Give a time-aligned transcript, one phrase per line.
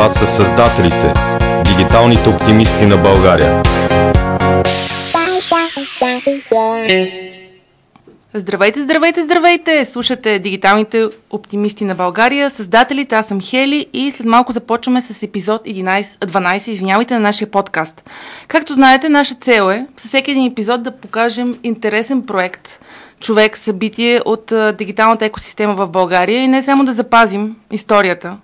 [0.00, 1.12] Това са създателите,
[1.64, 3.62] дигиталните оптимисти на България.
[8.34, 9.84] Здравейте, здравейте, здравейте!
[9.84, 15.64] Слушате Дигиталните оптимисти на България, създателите, аз съм Хели и след малко започваме с епизод
[15.66, 18.10] 11, 12, извинявайте, на нашия подкаст.
[18.48, 22.80] Както знаете, наша цел е със всеки един епизод да покажем интересен проект,
[23.20, 28.36] човек, събитие от дигиталната екосистема в България и не само да запазим историята,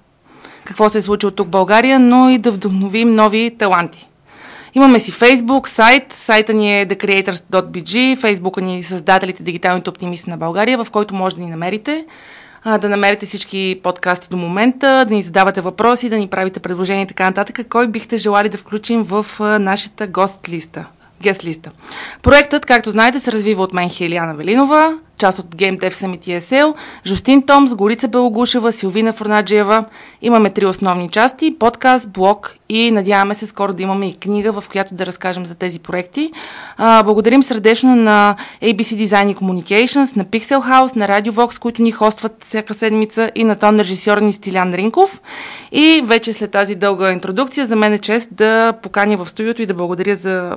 [0.67, 4.09] какво се е случило тук в България, но и да вдъхновим нови таланти.
[4.75, 6.13] Имаме си Facebook, сайт.
[6.13, 11.37] Сайта ни е thecreators.bg, Фейсбука ни е създателите Дигиталните оптимисти на България, в който може
[11.37, 12.07] да ни намерите,
[12.81, 17.07] да намерите всички подкасти до момента, да ни задавате въпроси, да ни правите предложения и
[17.07, 17.67] така нататък.
[17.69, 20.85] Кой бихте желали да включим в нашата гост листа?
[21.23, 21.71] Гест листа.
[22.23, 26.75] Проектът, както знаете, се развива от мен Хелиана Велинова, част от Game Dev Summit ESL,
[27.07, 29.85] Жустин Томс, Горица Белогушева, Силвина Фурнаджиева.
[30.23, 34.65] Имаме три основни части– подкаст, блог и надяваме се скоро да имаме и книга, в
[34.73, 36.31] която да разкажем за тези проекти.
[36.77, 41.83] А, благодарим сърдечно на ABC Design и Communications, на Pixel House, на Radio Vox, които
[41.83, 45.21] ни хостват всяка седмица и на тон режисьор ни Стилян Ринков.
[45.73, 49.67] И вече след тази дълга интродукция, за мен е чест да поканя в студиото и
[49.67, 50.57] да благодаря за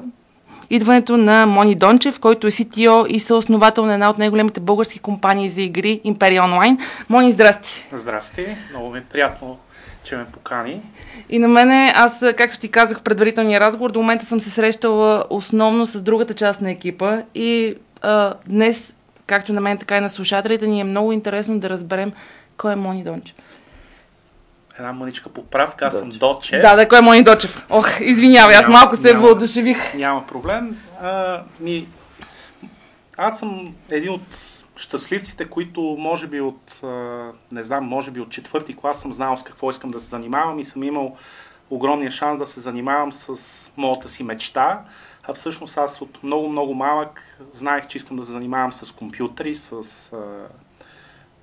[0.70, 5.50] идването на Мони Дончев, който е CTO и съосновател на една от най-големите български компании
[5.50, 6.80] за игри Imperia Online.
[7.10, 7.88] Мони, здрасти!
[7.94, 8.46] Здрасти!
[8.70, 9.58] Много ми е приятно,
[10.04, 10.82] че ме покани.
[11.30, 15.26] И на мене, аз, както ти казах в предварителния разговор, до момента съм се срещала
[15.30, 18.94] основно с другата част на екипа и а, днес,
[19.28, 22.12] както на мен, така и на слушателите, ни е много интересно да разберем
[22.58, 23.36] кой е Мони Дончев
[24.80, 25.86] една мъничка поправка.
[25.86, 26.62] Аз съм Дочев.
[26.62, 27.66] Да, да, кой е Мони Дочев?
[27.70, 29.94] Ох, извинявай, аз малко се въодушевих.
[29.94, 30.78] Няма проблем.
[31.02, 31.88] А, ми,
[33.18, 34.22] аз съм един от
[34.76, 36.80] щастливците, които може би от,
[37.52, 40.60] не знам, може би от четвърти клас съм знал с какво искам да се занимавам
[40.60, 41.18] и съм имал
[41.70, 43.36] огромния шанс да се занимавам с
[43.78, 44.82] моята си мечта.
[45.28, 50.12] А всъщност аз от много-много малък знаех, че искам да се занимавам с компютъри, с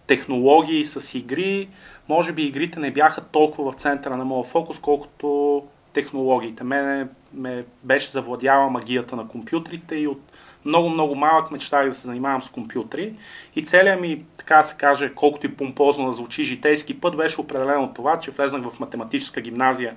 [0.07, 1.69] технологии, с игри
[2.09, 5.63] може би игрите не бяха толкова в центъра на моя фокус, колкото
[5.93, 6.65] технологиите.
[6.65, 10.21] Мене ме беше завладяла магията на компютрите и от
[10.65, 13.15] много-много малък мечтах да се занимавам с компютри.
[13.57, 17.95] И целият ми, така се каже, колкото и помпозно да звучи житейски път, беше определено
[17.95, 19.97] това, че влезнах в математическа гимназия,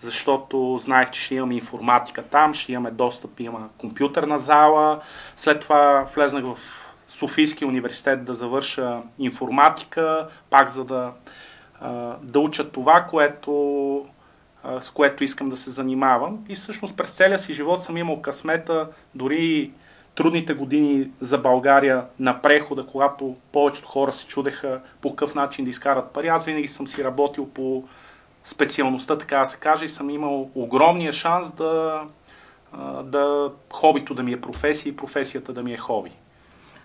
[0.00, 5.00] защото знаех, че ще имаме информатика там, ще имаме достъп, има компютърна зала.
[5.36, 6.81] След това влезнах в
[7.14, 11.12] Софийския университет да завърша информатика, пак за да,
[12.22, 14.04] да уча това, което,
[14.80, 16.44] с което искам да се занимавам.
[16.48, 19.70] И всъщност през целия си живот съм имал късмета, дори
[20.14, 25.70] трудните години за България на прехода, когато повечето хора се чудеха по какъв начин да
[25.70, 26.28] изкарат пари.
[26.28, 27.84] Аз винаги съм си работил по
[28.44, 32.02] специалността, така да се каже, и съм имал огромния шанс да,
[33.04, 36.10] да хобито да ми е професия и професията да ми е хоби.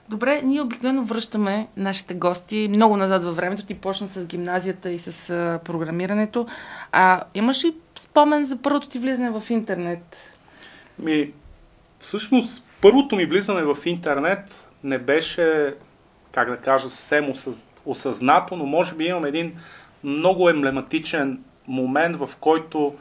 [0.09, 3.65] Добре, ние обикновено връщаме нашите гости много назад във времето.
[3.65, 6.47] Ти почна с гимназията и с а, програмирането.
[6.91, 10.33] А имаш ли спомен за първото ти влизане в интернет?
[10.99, 11.31] Ми,
[11.99, 15.75] всъщност, първото ми влизане в интернет не беше,
[16.31, 17.33] как да кажа, съвсем
[17.85, 19.55] осъзнато, но може би имам един
[20.03, 22.95] много емблематичен момент, в който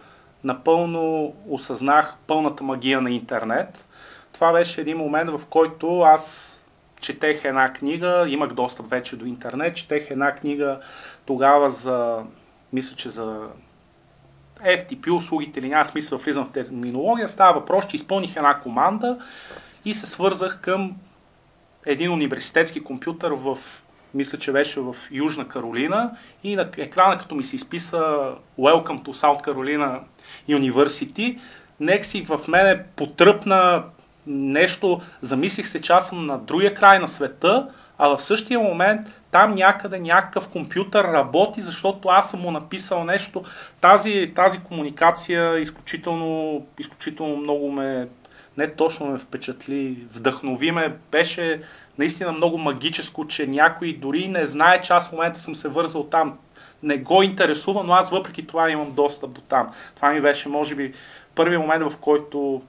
[0.45, 3.85] напълно осъзнах пълната магия на интернет.
[4.33, 6.56] Това беше един момент, в който аз
[7.01, 10.81] четех една книга, имах достъп вече до интернет, четех една книга
[11.27, 12.23] тогава за,
[12.73, 13.49] мисля, че за
[14.65, 19.19] FTP услугите или няма смисъл влизам в терминология, става въпрос, че изпълних една команда
[19.85, 20.97] и се свързах към
[21.87, 23.59] един университетски компютър в,
[24.15, 27.97] мисля, че беше в Южна Каролина и на екрана, като ми се изписа
[28.59, 30.01] Welcome to South Carolina
[30.49, 31.39] University,
[31.81, 33.85] Некси в мене потръпна
[34.27, 39.01] нещо, замислих се, че аз съм на другия край на света, а в същия момент
[39.31, 43.43] там някъде някакъв компютър работи, защото аз съм му написал нещо.
[43.81, 48.09] Тази, тази комуникация изключително, изключително много ме,
[48.57, 51.61] не точно ме впечатли, вдъхнови ме, беше
[51.99, 56.05] наистина много магическо, че някой дори не знае, че аз в момента съм се вързал
[56.05, 56.39] там.
[56.83, 59.73] Не го интересува, но аз въпреки това имам достъп до там.
[59.97, 60.95] Това ми беше, може би,
[61.35, 62.63] първият момент, в който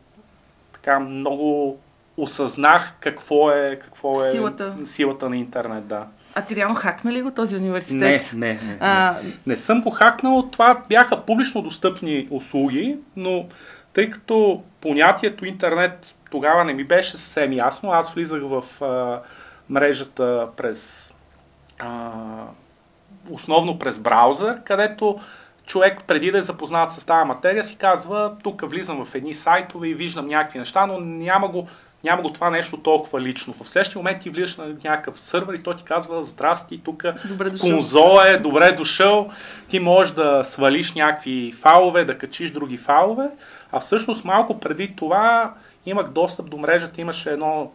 [0.88, 1.78] така много
[2.18, 4.76] осъзнах какво е, какво е силата.
[4.86, 6.08] силата на интернет, да.
[6.36, 8.34] А ти реално хакна ли го този университет?
[8.34, 8.78] Не, не, не.
[8.80, 9.16] А...
[9.24, 10.50] Не, не съм го хакнал.
[10.52, 13.46] Това бяха публично достъпни услуги, но
[13.94, 19.22] тъй като понятието интернет тогава не ми беше съвсем ясно, аз влизах в а,
[19.70, 21.14] мрежата през
[21.80, 22.12] а,
[23.30, 25.20] основно през браузър, където
[25.68, 29.88] човек преди да е запознат с тази материя си казва, тук влизам в едни сайтове
[29.88, 31.68] и виждам някакви неща, но няма го,
[32.04, 33.54] няма го това нещо толкова лично.
[33.54, 37.04] В следващия момент ти влизаш на някакъв сървър и той ти казва, здрасти, тук
[37.62, 39.30] конзола е, добре дошъл,
[39.70, 43.30] ти можеш да свалиш някакви файлове, да качиш други файлове,
[43.72, 45.54] а всъщност малко преди това
[45.86, 47.72] имах достъп до мрежата, имаше едно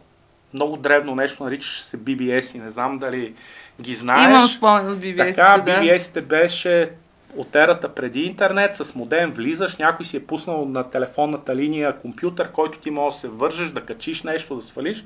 [0.53, 3.33] много древно нещо, наричаше се BBS и не знам дали
[3.81, 4.29] ги знаеш.
[4.29, 5.35] Имам спомен от BBS.
[5.35, 5.63] Така.
[5.65, 6.89] BBS-те беше
[7.37, 12.51] от ерата преди интернет, с модем влизаш, някой си е пуснал на телефонната линия компютър,
[12.51, 15.05] който ти може да се вържеш, да качиш нещо, да свалиш.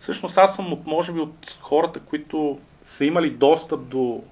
[0.00, 4.22] Всъщност аз съм от, може би от хората, които са имали достъп до,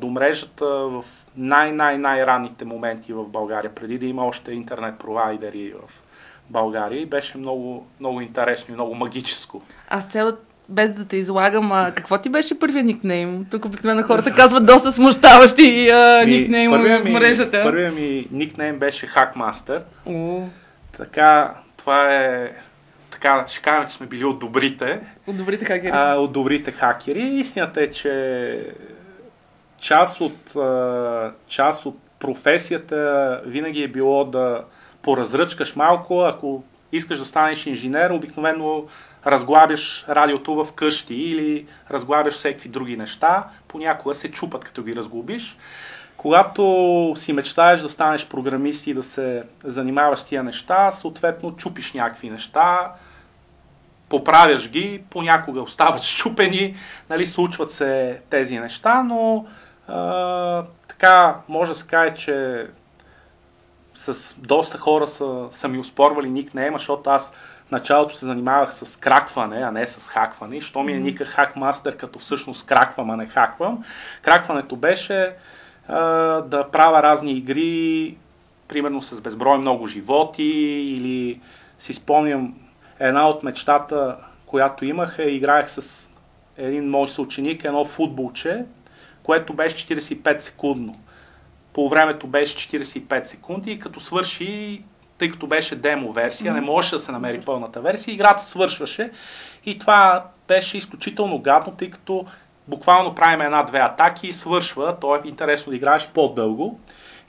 [0.00, 1.04] до мрежата в
[1.36, 6.02] най-най-най-ранните моменти в България, преди да има още интернет провайдери в
[6.50, 9.62] България и беше много, много интересно и много магическо.
[9.88, 10.38] Аз цялата
[10.68, 13.46] без да те излагам, а какво ти беше първият никнейм?
[13.50, 17.62] Тук обикновено хората казват доста смущаващи а, никнейм в мрежата.
[17.62, 19.82] Първият ми никнейм беше Hackmaster.
[20.96, 22.50] Така, това е...
[23.10, 25.00] Така, ще кажем, че сме били от добрите.
[25.26, 25.90] От добрите хакери.
[25.94, 27.22] А, от добрите хакери.
[27.22, 28.66] Истината е, че
[29.80, 30.56] част от,
[31.48, 34.60] част от професията винаги е било да
[35.02, 38.84] поразръчкаш малко, ако искаш да станеш инженер, обикновено
[39.26, 45.56] разглабяш радиото в къщи или разглабяш всеки други неща, понякога се чупат като ги разглобиш.
[46.16, 51.92] Когато си мечтаеш да станеш програмист и да се занимаваш с тия неща, съответно чупиш
[51.92, 52.92] някакви неща,
[54.08, 56.76] поправяш ги, понякога остават щупени,
[57.10, 59.46] нали, случват се тези неща, но
[59.88, 62.66] а, така може да се каже, че
[63.94, 67.32] с доста хора са, са ми успорвали никнейма, защото аз
[67.70, 70.60] началото се занимавах с кракване, а не с хакване.
[70.60, 73.84] Що ми е ника хакмастер, като всъщност краквам, а не хаквам.
[74.22, 75.34] Кракването беше
[75.88, 76.00] а,
[76.40, 78.16] да правя разни игри,
[78.68, 81.40] примерно с безброй много животи или
[81.78, 82.54] си спомням
[83.00, 84.16] една от мечтата,
[84.46, 86.08] която имах е играех с
[86.56, 88.64] един мой съученик, едно футболче,
[89.22, 90.94] което беше 45 секундно.
[91.72, 94.82] По времето беше 45 секунди и като свърши
[95.18, 99.10] тъй като беше демо версия, не можеше да се намери пълната версия, играта свършваше
[99.66, 102.26] и това беше изключително гадно, тъй като
[102.68, 106.80] буквално правим една-две атаки и свършва, то е интересно да играеш по-дълго.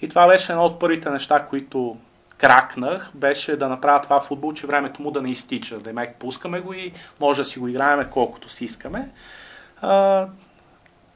[0.01, 1.97] И това беше едно от първите неща, които
[2.37, 5.79] кракнах, беше да направя това футбол, че времето му да не изтича.
[5.79, 9.09] Да мек пускаме го и може да си го играеме колкото си искаме.
[9.81, 10.25] А,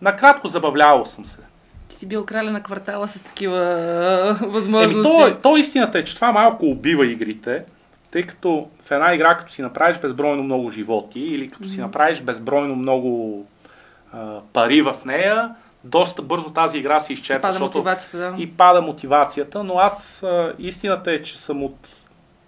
[0.02, 1.38] накратко забавлявал съм се
[1.92, 3.60] ти си бил краля на квартала с такива
[4.42, 5.12] възможности.
[5.22, 7.64] Еми, то, то истината е, че това малко убива игрите,
[8.12, 12.22] тъй като в една игра, като си направиш безбройно много животи или като си направиш
[12.22, 13.46] безбройно много
[14.14, 17.50] а, пари в нея, доста бързо тази игра се изчерпва.
[17.50, 18.36] Пада мотивацията, да.
[18.38, 21.90] И пада мотивацията, но аз а, истината е, че съм от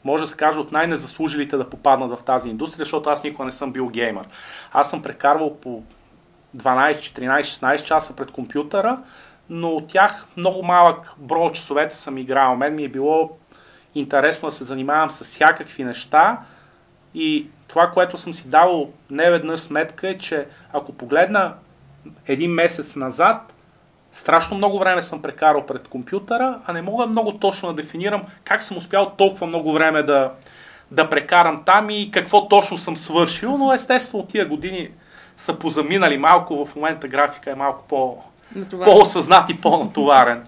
[0.03, 3.51] може да се каже от най-незаслужилите да попаднат в тази индустрия, защото аз никога не
[3.51, 4.27] съм бил геймър.
[4.73, 5.83] Аз съм прекарвал по
[6.57, 8.97] 12, 14, 16 часа пред компютъра,
[9.49, 12.55] но от тях много малък брой часовете съм играл.
[12.55, 13.37] Мен ми е било
[13.95, 16.39] интересно да се занимавам с всякакви неща
[17.13, 21.53] и това, което съм си давал неведнъж сметка е, че ако погледна
[22.27, 23.53] един месец назад,
[24.11, 28.63] страшно много време съм прекарал пред компютъра, а не мога много точно да дефинирам как
[28.63, 30.31] съм успял толкова много време да,
[30.91, 34.89] да прекарам там и какво точно съм свършил, но естествено тия години
[35.37, 38.23] са позаминали малко, в момента графика е малко по,
[38.83, 40.41] по-осъзнат и по-натоварен.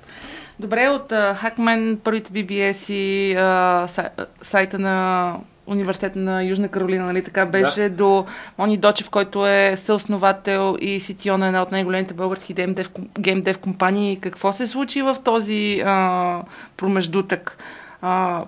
[0.59, 4.09] Добре, от Hackman, първите BBS и uh,
[4.41, 5.35] сайта на
[5.67, 7.89] Университет на Южна Каролина, нали така беше, да.
[7.89, 8.25] до
[8.57, 14.17] Мони Дочев, който е съосновател и CTO на една от най-големите български геймдев, геймдев компании.
[14.21, 16.41] Какво се случи в този а,
[16.77, 17.57] промеждутък?
[18.01, 18.43] А,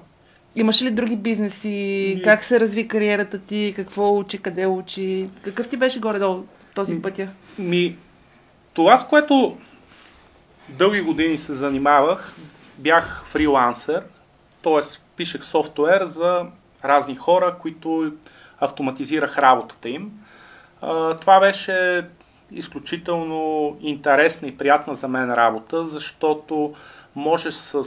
[0.55, 2.13] Имаш ли други бизнеси?
[2.15, 2.21] Ми...
[2.21, 3.73] Как се разви кариерата ти?
[3.75, 4.37] Какво учи?
[4.37, 5.27] Къде учи?
[5.43, 6.43] Какъв ти беше горе-долу
[6.75, 7.27] този пътя?
[7.59, 7.95] Ми,
[8.77, 9.57] това, с което
[10.69, 12.35] дълги години се занимавах,
[12.77, 14.03] бях фрилансър,
[14.63, 14.81] т.е.
[15.15, 16.45] пишех софтуер за
[16.83, 18.11] разни хора, които
[18.59, 20.11] автоматизирах работата им.
[21.21, 22.05] Това беше
[22.51, 26.73] изключително интересна и приятна за мен работа, защото
[27.15, 27.83] можеш с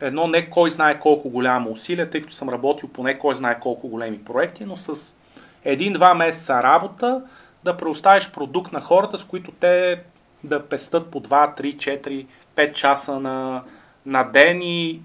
[0.00, 3.60] едно не кой знае колко голямо усилие, тъй като съм работил по не кой знае
[3.60, 5.16] колко големи проекти, но с
[5.64, 7.22] един-два месеца работа
[7.64, 10.02] да предоставиш продукт на хората, с които те
[10.44, 12.26] да пестат по 2, 3, 4,
[12.56, 13.62] 5 часа на,
[14.06, 15.00] на ден и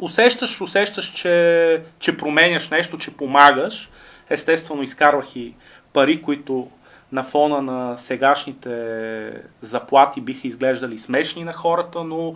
[0.00, 3.90] усещаш, усещаш, че, че променяш нещо, че помагаш.
[4.30, 5.54] Естествено, изкарвах и
[5.92, 6.68] пари, които
[7.12, 12.34] на фона на сегашните заплати биха изглеждали смешни на хората, но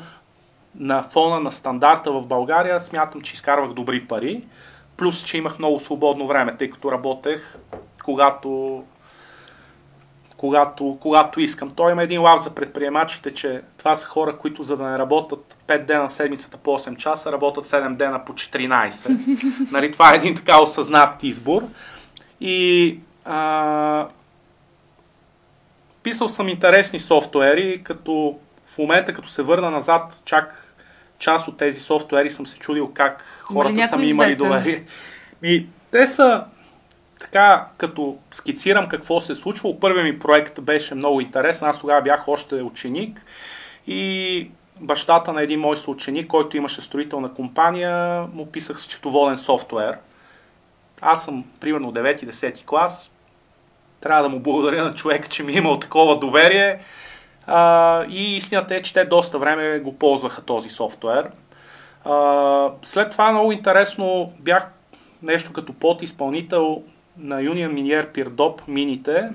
[0.74, 4.44] на фона на стандарта в България смятам, че изкарвах добри пари.
[4.96, 7.58] Плюс, че имах много свободно време, тъй като работех
[8.08, 8.82] когато,
[10.38, 11.70] когато, когато искам.
[11.70, 15.56] Той има един лав за предприемачите, че това са хора, които за да не работят
[15.66, 19.70] 5 дена седмицата по 8 часа, работят 7 дена по 14.
[19.72, 21.62] нали, това е един така осъзнат избор.
[22.40, 24.06] И а,
[26.02, 30.74] писал съм интересни софтуери, като в момента, като се върна назад, чак
[31.18, 34.84] част от тези софтуери съм се чудил как хората са ми имали доверие.
[35.42, 36.44] И те са
[37.18, 41.68] така, като скицирам какво се е случвало, първият ми проект беше много интересен.
[41.68, 43.24] Аз тогава бях още ученик
[43.86, 49.98] и бащата на един мой съученик, който имаше строителна компания, му писах счетоводен софтуер.
[51.00, 53.10] Аз съм примерно 9-10 клас.
[54.00, 56.78] Трябва да му благодаря на човека, че ми е имал такова доверие.
[57.46, 61.30] А, и истината е, че те доста време го ползваха този софтуер.
[62.04, 64.70] А, след това много интересно бях
[65.22, 66.82] нещо като подизпълнител
[67.18, 69.30] на Union Minier Peerdop мините.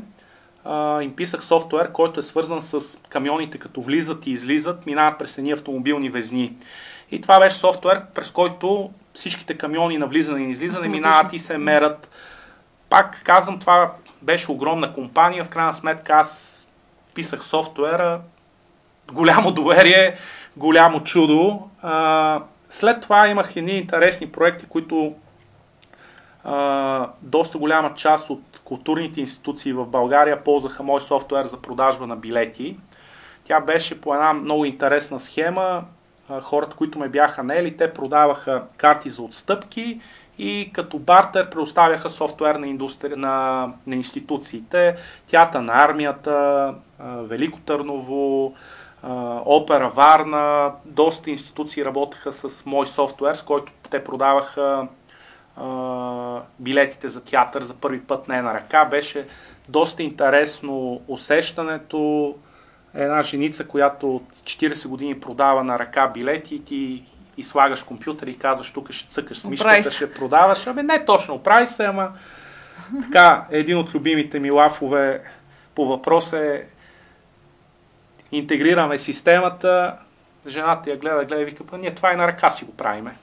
[0.66, 5.38] А, им писах софтуер, който е свързан с камионите, като влизат и излизат, минават през
[5.38, 6.54] едни автомобилни везни.
[7.12, 11.58] И това беше софтуер, през който всичките камиони на влизане и излизане минават и се
[11.58, 12.10] мерят.
[12.90, 15.44] Пак казвам, това беше огромна компания.
[15.44, 16.60] В крайна сметка аз
[17.14, 18.22] писах софтуера,
[19.14, 20.16] голямо доверие,
[20.58, 21.70] голямо чудо.
[21.82, 25.14] А, след това имах едни интересни проекти, които
[26.44, 32.16] а, доста голяма част от културните институции в България ползваха мой софтуер за продажба на
[32.16, 32.78] билети.
[33.44, 35.84] Тя беше по една много интересна схема.
[36.30, 40.00] А, хората, които ме бяха наели, те продаваха карти за отстъпки
[40.38, 43.16] и като бартер предоставяха софтуер на, индустри...
[43.16, 44.96] на, на институциите,
[45.28, 48.54] тята на армията, Велико Търново,
[49.46, 54.88] Опера Варна, доста институции работеха с мой софтуер, с който те продаваха
[56.60, 58.86] билетите за театър за първи път не на ръка.
[58.86, 59.26] Беше
[59.70, 62.36] доста интересно усещането.
[62.94, 67.04] Една женица, която от 40 години продава на ръка билети и ти
[67.38, 70.68] и слагаш компютър и казваш, тук ще цъкаш с мишката, ще продаваш.
[70.68, 72.12] Абе не точно, оправи се, ама
[73.04, 75.22] така, един от любимите ми лафове
[75.76, 76.68] по въпрос е
[78.32, 79.96] интегрираме системата,
[80.48, 83.16] жената я гледа, гледа и вика, ние това и на ръка си го правиме.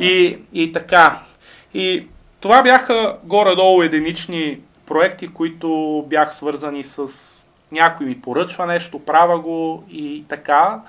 [0.00, 1.20] И, и така.
[1.74, 2.06] И
[2.40, 7.08] това бяха горе-долу единични проекти, които бях свързани с
[7.72, 10.80] някой ми поръчва нещо, правя го и така.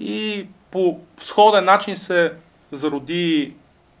[0.00, 2.32] И по сходен начин се
[2.72, 3.52] зароди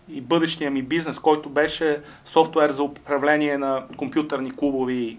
[0.08, 5.18] и бъдещия ми бизнес, който беше софтуер за управление на компютърни клубови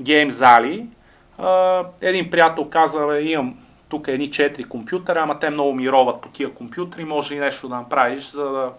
[0.00, 0.86] гейм зали.
[2.00, 3.58] Един приятел каза, имам
[3.88, 7.68] тук едни 4 компютъра, ама те много ми роват по тия компютри, може и нещо
[7.68, 8.72] да направиш, за да,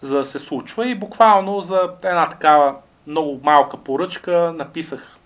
[0.00, 0.88] за да се случва.
[0.88, 2.74] И буквално за една такава
[3.06, 5.18] много малка поръчка написах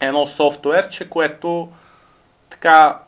[0.00, 1.68] едно софтуерче, което
[2.50, 2.98] така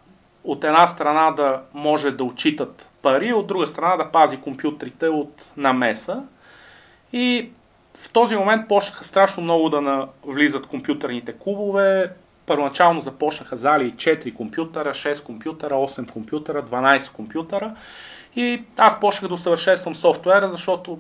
[0.45, 5.51] от една страна да може да отчитат пари, от друга страна да пази компютрите от
[5.57, 6.23] намеса.
[7.13, 7.51] И
[7.99, 12.11] в този момент почнаха страшно много да навлизат компютърните клубове.
[12.47, 17.77] Първоначално започнаха зали 4 компютъра, 6 компютъра, 8 компютъра, 12 компютъра.
[18.37, 20.99] И аз почнах да усъвършенствам софтуера, защото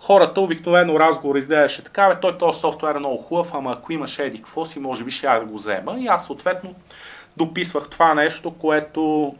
[0.00, 4.18] хората обикновено разговор изглеждаше така, бе, той този софтуер е много хубав, ама ако имаш
[4.18, 5.98] еди какво си, може би ще я да го взема.
[5.98, 6.74] И аз съответно
[7.36, 9.34] дописвах това нещо, което,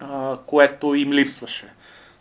[0.00, 1.72] а, което им липсваше.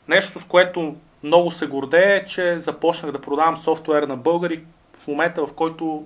[0.08, 4.64] Нещо, с което много се гордея, е, че започнах да продавам софтуер на българи
[5.00, 6.06] в момента, в който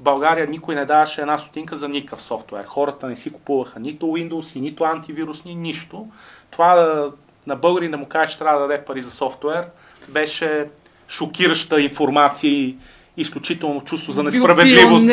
[0.00, 2.64] България никой не даваше една стотинка за никакъв софтуер.
[2.64, 6.06] Хората не си купуваха нито Windows, нито антивирусни, нищо.
[6.50, 7.10] Това да,
[7.46, 9.66] на българи да му каже, че трябва да даде пари за софтуер,
[10.08, 10.68] беше
[11.08, 12.76] шокираща информация и
[13.16, 15.06] изключително чувство за несправедливост.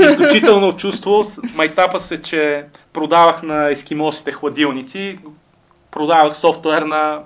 [0.10, 1.24] изключително чувство.
[1.54, 5.18] Майтапа се, че продавах на ескимосите хладилници,
[5.90, 7.20] продавах софтуер на,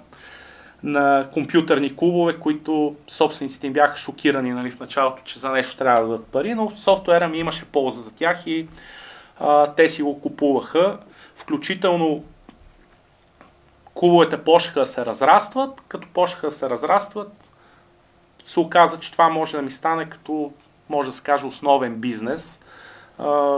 [0.83, 6.03] на компютърни клубове, които собствениците им бяха шокирани нали, в началото, че за нещо трябва
[6.03, 8.69] да дадат пари, но софтуера ми имаше полза за тях и
[9.41, 10.99] а, те си го купуваха.
[11.37, 12.25] Включително
[13.95, 17.51] клубовете почнаха да се разрастват, като почнаха да се разрастват,
[18.47, 20.53] се оказа, че това може да ми стане като,
[20.89, 22.61] може да се каже, основен бизнес.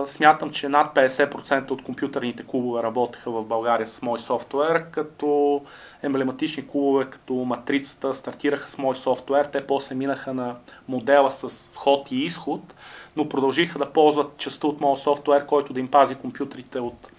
[0.06, 5.62] Смятам, че над 50% от компютърните клубове работеха в България с мой софтуер, като
[6.02, 9.44] емблематични клубове като Матрицата стартираха с мой софтуер.
[9.44, 10.56] Те после минаха на
[10.88, 12.74] модела с вход и изход,
[13.16, 17.10] но продължиха да ползват частта от моят софтуер, който да им пази компютрите от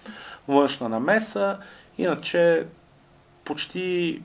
[0.48, 1.58] външна намеса.
[1.98, 2.66] Иначе
[3.44, 4.22] почти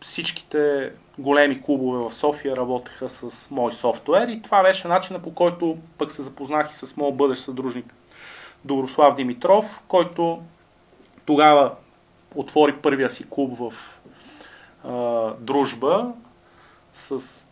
[0.00, 5.78] всичките големи клубове в София работеха с мой софтуер и това беше начина по който
[5.98, 7.94] пък се запознах и с моят бъдещ съдружник
[8.64, 10.42] Доброслав Димитров, който
[11.26, 11.72] тогава
[12.34, 13.72] отвори първия си клуб в
[14.84, 16.12] а, дружба
[16.94, 17.44] с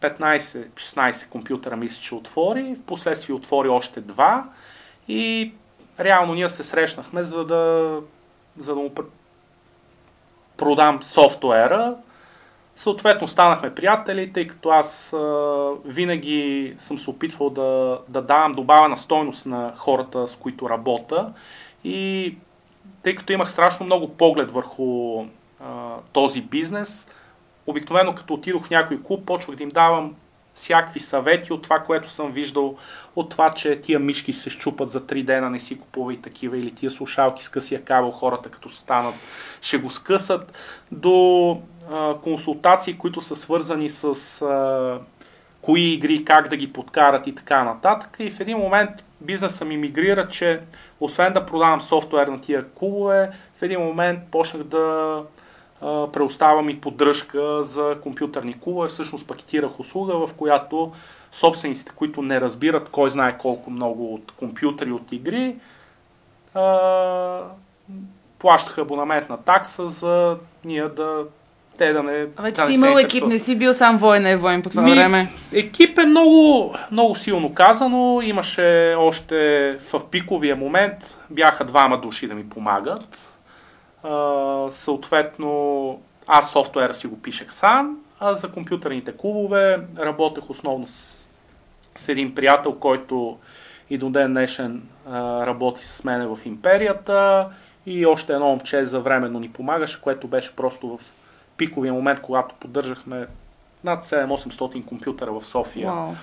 [0.00, 2.74] 15-16 компютъра мисля, че отвори.
[2.74, 4.48] В последствие отвори още два
[5.08, 5.52] и
[6.00, 7.94] реално ние се срещнахме, за да,
[8.58, 8.94] за да му
[10.58, 11.94] продам софтуера.
[12.76, 18.96] Съответно станахме приятели, тъй като аз а, винаги съм се опитвал да, да давам добавена
[18.96, 21.32] стойност на хората, с които работя.
[21.84, 22.34] И
[23.02, 27.08] тъй като имах страшно много поглед върху а, този бизнес,
[27.66, 30.14] обикновено като отидох в някой клуб, почвах да им давам
[30.58, 32.76] всякакви съвети от това, което съм виждал,
[33.16, 36.58] от това, че тия мишки се щупат за 3 дена, не си купува и такива,
[36.58, 39.14] или тия слушалки с късия кабел, хората като станат,
[39.60, 40.58] ще го скъсат,
[40.92, 41.60] до
[41.92, 44.04] а, консултации, които са свързани с
[44.42, 44.98] а,
[45.62, 48.16] кои игри, как да ги подкарат и така нататък.
[48.18, 50.60] И в един момент бизнеса ми мигрира, че
[51.00, 55.22] освен да продавам софтуер на тия клубове, в един момент почнах да
[56.12, 58.88] преоставам и поддръжка за компютърни клубове.
[58.88, 60.92] Всъщност пакетирах услуга, в която
[61.32, 65.56] собствениците, които не разбират кой знае колко много от компютъри, от игри,
[68.38, 71.24] плащаха абонаментна такса за ние да
[71.78, 72.26] те да не.
[72.38, 74.90] Вече да си имал екип, не си бил сам воен, е воен по това Ми,
[74.90, 75.28] време.
[75.52, 78.20] Екип е много, много силно казано.
[78.22, 83.27] Имаше още в пиковия момент, бяха двама души да ми помагат
[84.70, 91.28] съответно, аз софтуера си го пишех сам, а за компютърните клубове работех основно с,
[91.94, 93.38] с един приятел, който
[93.90, 97.48] и до ден днешен а, работи с мене в империята
[97.86, 101.00] и още едно момче за временно ни помагаше, което беше просто в
[101.56, 103.26] пиковия момент, когато поддържахме
[103.84, 105.88] над 7-800 компютъра в София.
[105.88, 106.14] Wow.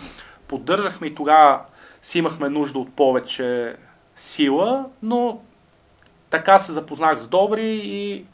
[0.48, 1.60] Поддържахме и тогава
[2.02, 3.76] си имахме нужда от повече
[4.15, 5.39] сила, но
[6.36, 8.26] така се запознах с Добри и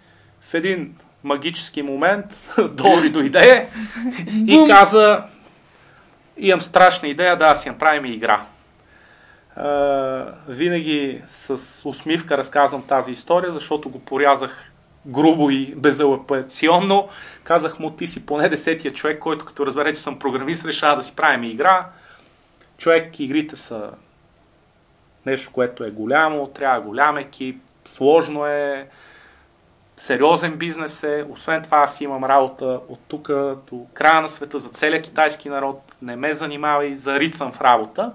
[0.42, 2.26] в един магически момент
[2.58, 3.68] Добри дойде
[4.48, 5.24] и каза
[6.38, 8.42] имам страшна идея да си направим игра.
[9.60, 14.72] Uh, винаги с усмивка разказвам тази история, защото го порязах
[15.06, 17.10] грубо и безалапационно.
[17.44, 21.04] Казах му, ти си поне десетия човек, който като разбере, че съм програмист, решава да
[21.04, 21.86] си правим игра.
[22.78, 23.90] Човек, игрите са
[25.26, 28.88] нещо, което е голямо, трябва голям екип, сложно е,
[29.98, 31.26] сериозен бизнес е.
[31.30, 33.28] Освен това аз имам работа от тук
[33.72, 35.96] до края на света за целия китайски народ.
[36.02, 38.12] Не ме занимава и зарицам в работа.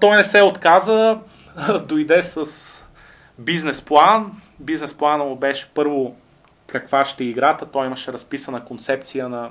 [0.00, 1.18] той не се отказа,
[1.84, 2.44] дойде с
[3.38, 4.32] бизнес план.
[4.60, 6.16] Бизнес плана му беше първо
[6.66, 7.66] каква ще е играта.
[7.66, 9.50] Той имаше разписана концепция на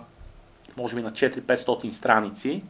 [0.77, 2.63] може би на 4-500 страници.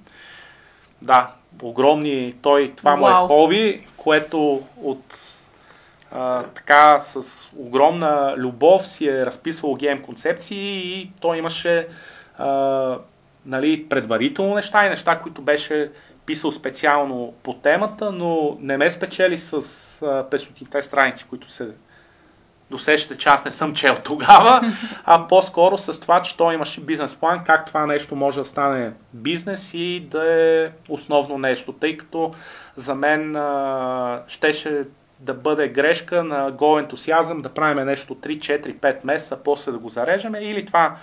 [1.01, 1.29] Да,
[1.61, 2.35] огромни.
[2.41, 5.19] Той, това му е хоби, което от
[6.11, 11.87] а, така с огромна любов си е разписвал гейм концепции и той имаше
[12.37, 12.97] а,
[13.45, 15.91] нали, предварително неща и неща, които беше
[16.25, 19.61] писал специално по темата, но не ме спечели с
[20.01, 21.69] 500-те страници, които се
[22.69, 24.61] досещате, че аз не съм чел тогава,
[25.05, 28.91] а по-скоро с това, че той имаше бизнес план, как това нещо може да стане
[29.13, 32.31] бизнес и да е основно нещо, тъй като
[32.75, 34.83] за мен а, щеше
[35.19, 39.77] да бъде грешка на гол ентусиазъм, да правим нещо 3, 4, 5 месеца, после да
[39.77, 40.95] го зарежеме или това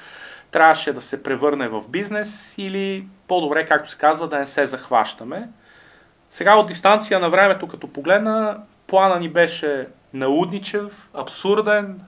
[0.51, 5.49] трябваше да се превърне в бизнес или по-добре, както се казва, да не се захващаме.
[6.31, 12.01] Сега от дистанция на времето, като погледна, плана ни беше наудничев, абсурден,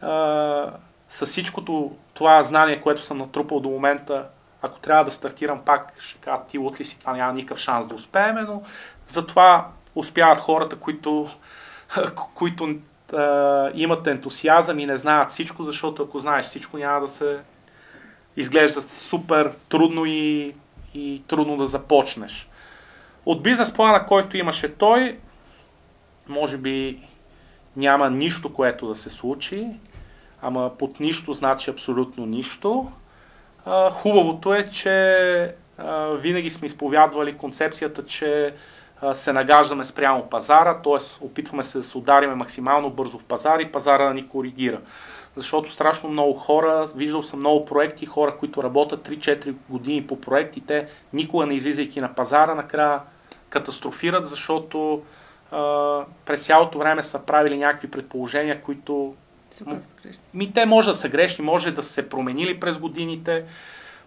[0.00, 0.72] а,
[1.08, 4.26] с всичкото това знание, което съм натрупал до момента,
[4.62, 7.86] ако трябва да стартирам пак, ще кажа, ти от ли си, това няма никакъв шанс
[7.86, 8.62] да успеем, но
[9.08, 11.26] затова успяват хората, които,
[12.34, 12.74] които
[13.12, 17.38] а, имат ентусиазъм и не знаят всичко, защото ако знаеш всичко, няма да се
[18.36, 20.54] изглежда супер трудно и,
[20.94, 22.48] и трудно да започнеш.
[23.26, 25.18] От бизнес плана, който имаше той,
[26.28, 27.00] може би
[27.76, 29.66] няма нищо, което да се случи,
[30.42, 32.92] ама под нищо значи абсолютно нищо.
[33.64, 38.54] А, хубавото е, че а, винаги сме изповядвали концепцията, че
[39.12, 41.24] се нагаждаме спрямо пазара, т.е.
[41.24, 44.80] опитваме се да се удариме максимално бързо в пазара и пазара да ни коригира.
[45.36, 50.88] Защото страшно много хора, виждал съм много проекти, хора, които работят 3-4 години по проектите,
[51.12, 53.00] никога не излизайки на пазара, накрая
[53.48, 55.02] катастрофират, защото
[55.52, 59.14] а, през цялото време са правили някакви предположения, които
[60.34, 63.44] ми те може да са грешни, може да са се променили през годините.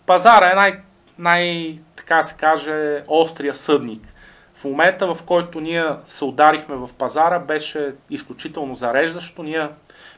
[0.05, 0.79] Пазара е най,
[1.17, 4.01] най така се каже, острия съдник.
[4.59, 9.43] В момента, в който ние се ударихме в пазара, беше изключително зареждащо.
[9.43, 9.69] Ние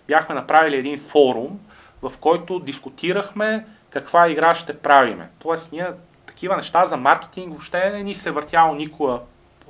[0.07, 1.59] бяхме направили един форум,
[2.01, 5.29] в който дискутирахме каква игра ще правиме.
[5.39, 5.87] Тоест, ние
[6.25, 9.19] такива неща за маркетинг въобще не ни се е въртяло никога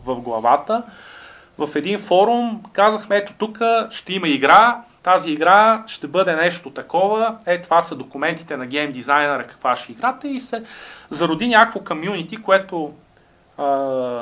[0.06, 0.84] в главата.
[1.58, 7.38] В един форум казахме, ето тук ще има игра, тази игра ще бъде нещо такова,
[7.46, 10.64] е това са документите на гейм дизайнера, каква ще е играта и се
[11.10, 12.94] зароди някакво комюнити, което
[13.58, 13.66] а,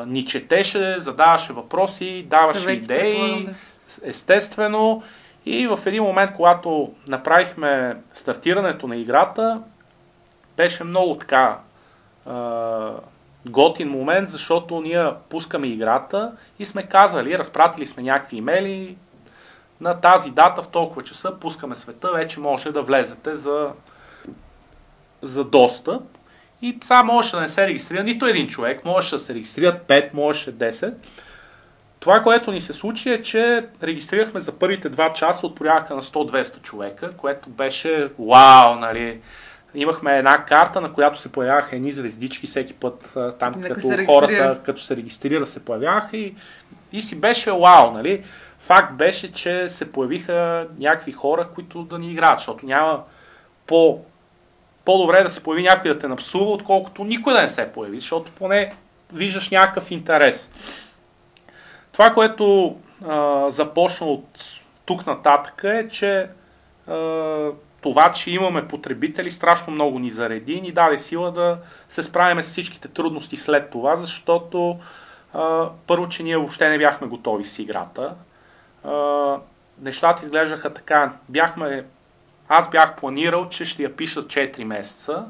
[0.07, 3.53] ни четеше, задаваше въпроси, даваше Съвети, идеи, да.
[4.03, 5.03] естествено.
[5.45, 9.61] И в един момент, когато направихме стартирането на играта,
[10.57, 11.59] беше много така
[12.25, 12.91] а,
[13.49, 18.97] готин момент, защото ние пускаме играта и сме казали, разпратили сме някакви имейли,
[19.81, 23.71] на тази дата в толкова часа пускаме света, вече може да влезете за,
[25.21, 26.01] за достъп.
[26.61, 30.13] И сега можеше да не се регистрира нито един човек, можеше да се регистрират 5,
[30.13, 30.93] можеше 10.
[31.99, 36.01] Това, което ни се случи е, че регистрирахме за първите два часа от порядъка на
[36.01, 39.19] 100-200 човека, което беше вау, нали.
[39.75, 44.59] Имахме една карта, на която се появяваха едни звездички всеки път там, Нека като хората,
[44.63, 46.35] като се регистрира, се появяваха и,
[46.91, 48.23] и си беше вау, нали.
[48.59, 53.03] Факт беше, че се появиха някакви хора, които да ни играят, защото няма
[53.67, 54.01] по,
[54.89, 58.31] по-добре да се появи някой да те напсува, отколкото никой да не се появи, защото
[58.31, 58.73] поне
[59.13, 60.51] виждаш някакъв интерес.
[61.91, 62.75] Това, което
[63.07, 64.25] а, започна от
[64.85, 66.27] тук нататък е, че
[66.87, 67.49] а,
[67.81, 71.57] това, че имаме потребители, страшно много ни зареди и ни даде сила да
[71.89, 74.79] се справим с всичките трудности след това, защото
[75.33, 78.15] а, първо, че ние въобще не бяхме готови с играта.
[78.83, 79.35] А,
[79.81, 81.13] нещата изглеждаха така.
[81.29, 81.85] Бяхме,
[82.49, 85.25] аз бях планирал, че ще я пиша 4 месеца,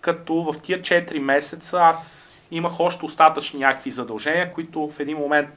[0.00, 5.48] като в тия 4 месеца аз имах още остатъчни някакви задължения, които в един момент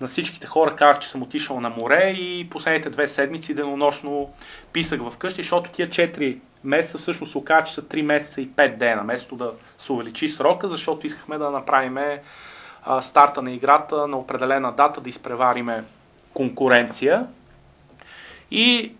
[0.00, 4.32] на всичките хора казах, че съм отишъл на море и последните две седмици денонощно
[4.72, 8.76] писах вкъщи, защото тия 4 месеца всъщност се оказа, че са 3 месеца и 5
[8.76, 11.98] дена, вместо да се увеличи срока, защото искахме да направим
[13.00, 15.84] старта на играта на определена дата, да изпревариме
[16.34, 17.26] конкуренция.
[18.50, 18.92] И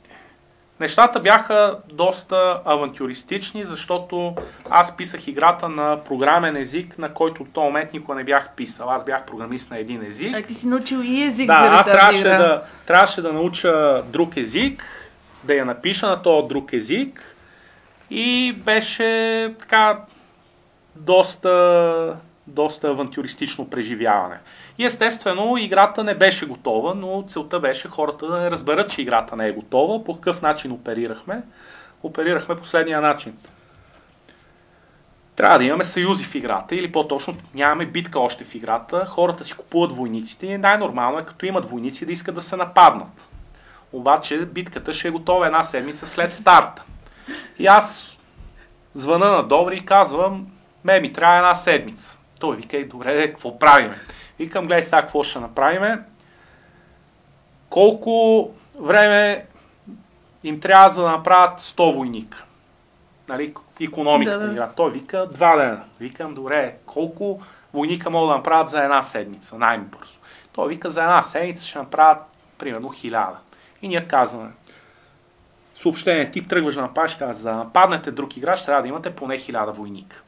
[0.81, 4.35] нещата бяха доста авантюристични, защото
[4.71, 8.91] аз писах играта на програмен език, на който в този момент никога не бях писал.
[8.91, 10.37] Аз бях програмист на един език.
[10.37, 12.39] А ти си научил и език Да, заради аз трябваше игра.
[12.39, 14.85] да, трябваше да науча друг език,
[15.45, 17.37] да я напиша на този друг език
[18.11, 19.99] и беше така
[20.97, 24.37] доста, доста авантюристично преживяване.
[24.79, 29.37] И естествено, играта не беше готова, но целта беше хората да не разберат, че играта
[29.37, 30.05] не е готова.
[30.05, 31.43] По какъв начин оперирахме?
[32.03, 33.37] Оперирахме последния начин.
[35.37, 39.07] Трябва да имаме съюзи в играта или по-точно нямаме битка още в играта.
[39.07, 43.29] Хората си купуват войниците и най-нормално е като имат войници да искат да се нападнат.
[43.93, 46.83] Обаче битката ще е готова една седмица след старта.
[47.59, 48.17] И аз
[48.95, 50.47] звъна на Добри и казвам,
[50.85, 52.19] ме ми трябва една седмица.
[52.41, 53.97] Той вика, и добре, какво правиме?
[54.39, 56.03] Викам, гледай сега какво ще направиме.
[57.69, 59.47] Колко време
[60.45, 62.45] им трябва за да направят 100 войника?
[63.29, 64.53] Нали, економиката Да, да.
[64.53, 64.69] игра.
[64.69, 65.83] Той вика два дена.
[66.01, 67.41] Викам, добре, колко
[67.75, 70.19] войника могат да направят за една седмица, най-бързо.
[70.53, 72.23] Той вика, за една седмица ще направят
[72.59, 73.37] примерно хиляда.
[73.83, 74.51] И ние казваме,
[75.77, 79.39] съобщение, ти тръгваш да нападаш, казва, за да нападнете друг играч, трябва да имате поне
[79.39, 80.23] хиляда войника.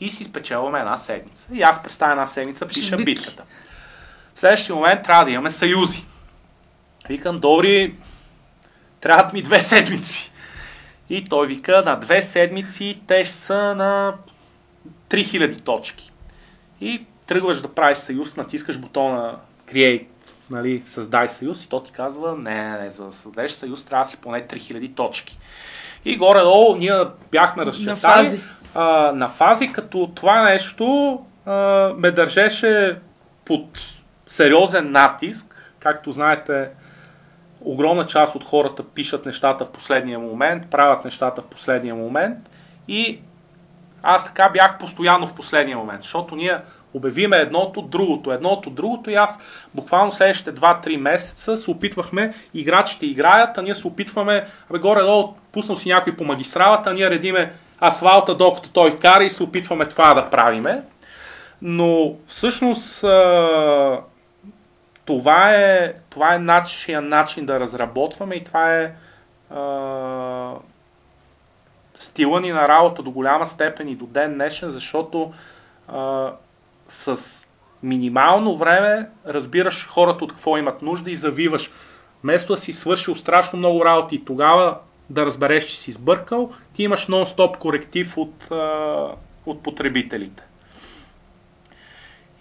[0.00, 1.46] И си спечелваме една седмица.
[1.52, 3.04] И аз през тази една седмица пиша битки.
[3.04, 3.42] битката.
[4.34, 6.04] В следващия момент трябва да имаме съюзи.
[7.08, 7.94] Викам, добри,
[9.00, 10.32] трябват ми две седмици.
[11.10, 14.14] И той вика, на две седмици те ще са на
[15.10, 16.12] 3000 точки.
[16.80, 19.36] И тръгваш да правиш съюз, натискаш бутона
[19.72, 20.06] Create,
[20.50, 24.04] нали, създай съюз и то ти казва, не, не, не, за да създадеш съюз трябва
[24.04, 25.38] да си поне 3000 точки.
[26.04, 28.40] И горе-долу ние бяхме разчертали.
[28.74, 31.52] А, на фази, като това нещо а,
[31.96, 32.98] ме държеше
[33.44, 33.66] под
[34.26, 35.74] сериозен натиск.
[35.78, 36.68] Както знаете,
[37.60, 42.38] огромна част от хората пишат нещата в последния момент, правят нещата в последния момент
[42.88, 43.20] и
[44.02, 46.58] аз така бях постоянно в последния момент, защото ние
[46.94, 49.38] обявиме едното, другото, едното, другото и аз
[49.74, 55.76] буквално следващите 2-3 месеца се опитвахме, играчите играят, а ние се опитваме, абе горе-долу, пуснал
[55.76, 57.52] си някой по магистралата, а ние редиме
[57.86, 60.82] асфалта, докато той кара и се опитваме това да правиме.
[61.62, 63.00] Но всъщност
[65.04, 68.92] това е, това е нашия начин да разработваме и това е
[71.94, 75.32] стила ни на работа до голяма степен и до ден днешен, защото
[75.88, 76.32] а,
[76.88, 77.44] с
[77.82, 81.70] минимално време разбираш хората от какво имат нужда и завиваш.
[82.22, 84.78] Вместо да си свършил страшно много работи и тогава
[85.10, 88.48] да разбереш, че си сбъркал, ти имаш нон-стоп коректив от,
[89.46, 90.42] от потребителите.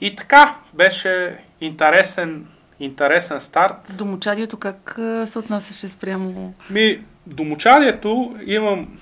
[0.01, 2.47] И така, беше интересен,
[2.79, 3.75] интересен старт.
[3.89, 4.93] Домочадието как
[5.25, 6.53] се отнасяше спрямо?
[6.69, 8.97] Ми, домочадието имам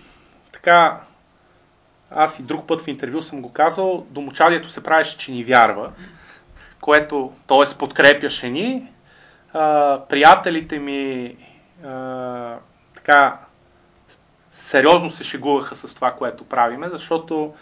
[0.51, 1.01] така,
[2.11, 5.91] аз и друг път в интервю съм го казал, домочадието се правеше, че ни вярва,
[6.81, 7.77] което, т.е.
[7.77, 8.87] подкрепяше ни.
[9.53, 11.35] А, приятелите ми
[11.85, 12.55] а,
[12.95, 13.37] така
[14.51, 17.53] сериозно се шегуваха с това, което правиме, защото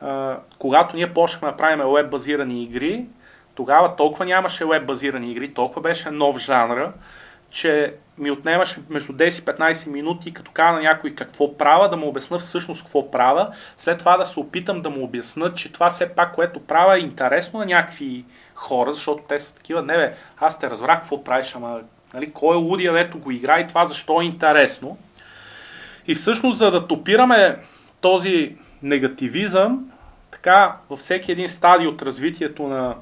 [0.00, 3.06] а, когато ние почнахме да правим веб базирани игри,
[3.54, 6.92] тогава толкова нямаше веб базирани игри, толкова беше нов жанра,
[7.50, 11.96] че ми отнемаше между 10 и 15 минути, като кажа на някой какво правя, да
[11.96, 15.90] му обясна всъщност какво правя, след това да се опитам да му обясна, че това
[15.90, 20.14] все пак, което правя е интересно на някакви хора, защото те са такива, не бе,
[20.38, 21.80] аз те разбрах какво правиш, ама
[22.14, 24.98] нали, кой е лудия, дето го игра и това защо е интересно.
[26.06, 27.58] И всъщност, за да топираме
[28.00, 29.90] този негативизъм,
[30.30, 32.94] така във всеки един стадий от развитието на,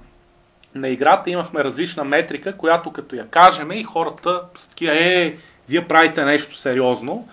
[0.74, 5.34] на играта имахме различна метрика, която като я кажеме и хората са такива, е,
[5.68, 7.28] вие правите нещо сериозно.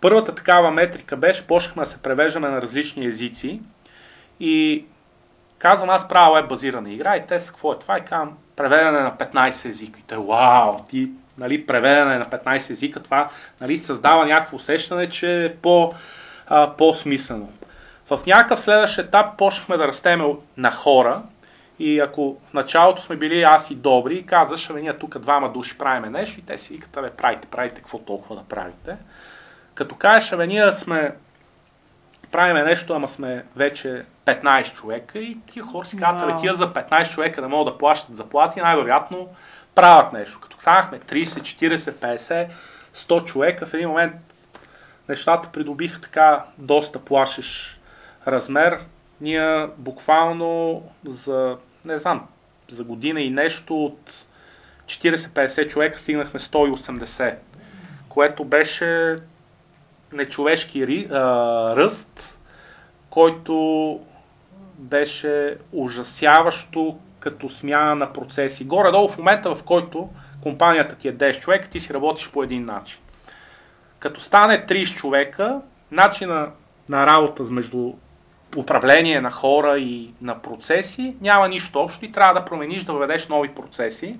[0.00, 3.60] Първата такава метрика беше, почнахме да се превеждаме на различни езици
[4.40, 4.84] и
[5.58, 7.98] казвам, аз правя веб базирана игра и те са, какво е това?
[7.98, 10.00] И казвам, преведене на 15 езика.
[10.00, 13.28] И те, вау, ти нали, преведене на 15 езика, това
[13.60, 15.92] нали, създава някакво усещане, че е по,
[16.46, 17.48] а, по-смислено.
[18.10, 20.24] В някакъв следващ етап почнахме да растеме
[20.56, 21.22] на хора
[21.78, 25.78] и ако в началото сме били аз и добри и казваш, ние тук двама души
[25.78, 28.96] правиме нещо и те си викат, абе правите, правите, какво толкова да правите.
[29.74, 31.14] Като кажеш, абе ние сме
[32.32, 36.40] правиме нещо, ама сме вече 15 човека и тия хора си казват, wow.
[36.40, 39.28] тия за 15 човека да могат да плащат заплати, най-вероятно
[39.76, 40.40] правят нещо.
[40.40, 42.48] Като станахме 30, 40, 50,
[42.94, 44.14] 100 човека, в един момент
[45.08, 47.80] нещата придобиха така доста плашеш
[48.26, 48.78] размер.
[49.20, 52.26] Ние буквално за, не знам,
[52.68, 54.26] за година и нещо от
[54.86, 57.34] 40-50 човека стигнахме 180,
[58.08, 59.16] което беше
[60.12, 61.16] нечовешки ри, а,
[61.76, 62.38] ръст,
[63.10, 64.00] който
[64.78, 68.64] беше ужасяващо като смяна на процеси.
[68.64, 70.08] Горе-долу в момента, в който
[70.42, 72.98] компанията ти е 10 човека, ти си работиш по един начин.
[73.98, 75.60] Като стане 30 човека,
[75.90, 76.48] начина
[76.88, 77.92] на работа между
[78.56, 83.28] управление на хора и на процеси няма нищо общо и трябва да промениш, да въведеш
[83.28, 84.18] нови процеси.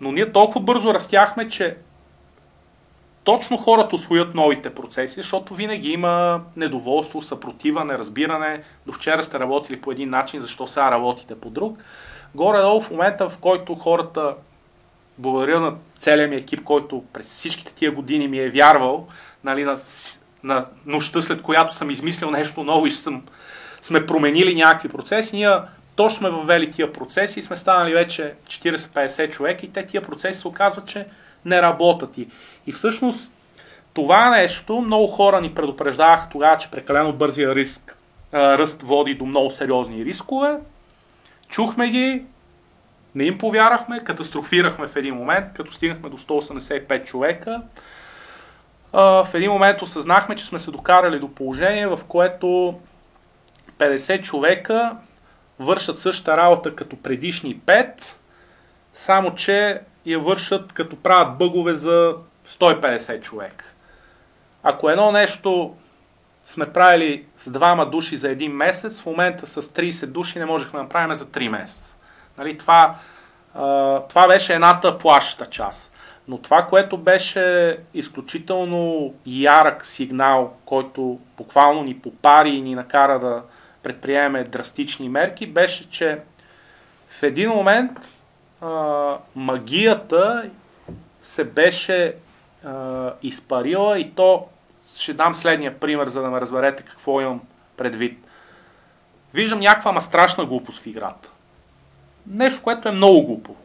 [0.00, 1.76] Но ние толкова бързо растяхме, че
[3.26, 8.62] точно хората освоят новите процеси, защото винаги има недоволство, съпротива, неразбиране.
[8.86, 11.78] До вчера сте работили по един начин, защо сега работите по друг.
[12.34, 14.34] Горе-долу в момента, в който хората,
[15.18, 19.06] благодаря на целият ми екип, който през всичките тия години ми е вярвал,
[19.44, 19.76] нали, на,
[20.42, 23.22] на нощта, след която съм измислил нещо ново и съм,
[23.82, 25.56] сме променили някакви процеси, ние
[25.96, 30.40] точно сме въвели тия процеси и сме станали вече 40-50 човека и те тия процеси
[30.40, 31.06] се оказват, че
[31.44, 32.18] не работят.
[32.18, 32.28] И,
[32.66, 33.32] и всъщност
[33.94, 37.96] това нещо много хора ни предупреждаваха тогава, че прекалено бързия риск,
[38.32, 40.58] а, ръст води до много сериозни рискове.
[41.48, 42.24] Чухме ги,
[43.14, 47.62] не им повярахме, катастрофирахме в един момент, като стигнахме до 185 човека.
[48.92, 52.74] А, в един момент осъзнахме, че сме се докарали до положение, в което
[53.78, 54.96] 50 човека
[55.58, 57.92] вършат същата работа като предишни 5,
[58.94, 62.14] само че я вършат като правят бъгове за
[62.48, 63.74] 150 човек.
[64.62, 65.74] Ако едно нещо
[66.46, 70.76] сме правили с двама души за един месец, в момента с 30 души не можехме
[70.76, 71.94] да направим за 3 месеца.
[72.38, 72.94] Нали, това,
[74.08, 75.92] това беше едната плаща част.
[76.28, 83.42] Но това, което беше изключително ярък сигнал, който буквално ни попари и ни накара да
[83.82, 86.18] предприемем драстични мерки, беше, че
[87.08, 87.90] в един момент
[88.60, 90.50] а, магията
[91.22, 92.14] се беше
[92.64, 94.46] а, изпарила и то
[94.96, 97.40] ще дам следния пример, за да ме разберете какво имам
[97.76, 98.26] предвид.
[99.34, 101.28] Виждам някаква ма страшна глупост в играта.
[102.26, 103.56] Нещо, което е много глупо.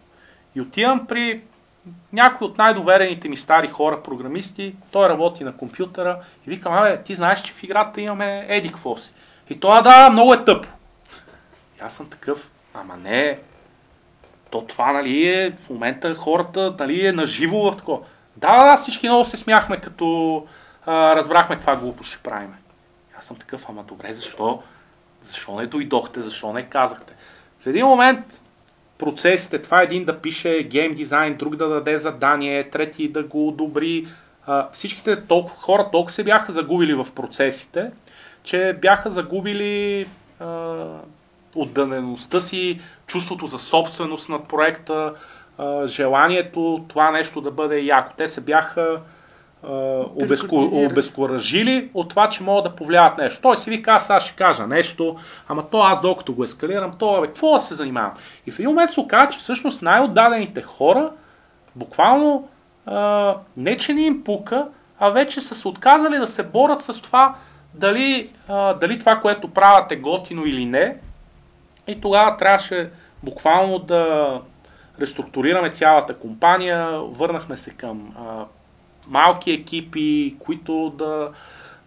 [0.56, 1.42] И отивам при
[2.14, 7.16] някой от най-доверените ми стари хора, програмисти, той работи на компютъра и викам, абе, ти
[7.16, 8.96] знаеш, че в играта имаме еди какво.
[9.50, 10.68] И той, да, много е тъпо.
[11.78, 13.40] И аз съм такъв, ама не,
[14.52, 18.00] то това, нали, е, в момента хората, нали, е наживо в такова.
[18.38, 20.48] Да, да, всички много се смяхме, като
[20.86, 22.56] а, разбрахме каква глупост ще правиме.
[23.20, 24.64] Аз съм такъв, ама добре, защо,
[25.24, 27.14] защо не дойдохте, защо не казахте?
[27.60, 28.42] В един момент
[28.98, 33.48] процесите, това е един да пише гейм дизайн, друг да даде задание, трети да го
[33.48, 34.08] одобри.
[34.74, 37.92] Всичките толкова, хора толкова се бяха загубили в процесите,
[38.44, 40.08] че бяха загубили
[40.40, 40.46] а,
[41.56, 45.14] отдънеността си, чувството за собственост над проекта,
[45.86, 48.14] желанието това нещо да бъде яко.
[48.18, 49.00] Те се бяха
[50.16, 53.42] обезко, обезкуражили от това, че могат да повлияват нещо.
[53.42, 55.16] Той си вика, аз, аз ще кажа нещо,
[55.48, 58.12] ама то аз докато го ескалирам, то бе, какво да се занимавам?
[58.48, 61.12] И в един момент се оказа, че всъщност най-отдадените хора,
[61.76, 62.48] буквално
[62.86, 64.68] а, не че не им пука,
[65.00, 67.36] а вече са се отказали да се борят с това
[67.74, 70.98] дали, а, дали това, което правят е готино или не.
[71.88, 72.90] И тогава трябваше
[73.24, 74.42] буквално да
[75.02, 78.46] реструктурираме цялата компания, върнахме се към а,
[79.08, 81.30] малки екипи, които да,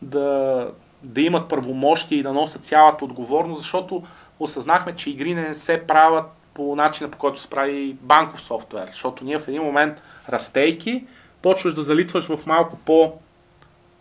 [0.02, 0.68] да,
[1.02, 4.02] да имат правомощи и да носят цялата отговорност, защото
[4.40, 8.86] осъзнахме, че игри не се правят по начина по който се прави банков софтуер.
[8.86, 11.04] Защото ние в един момент, растейки,
[11.42, 13.12] почваш да залитваш в малко по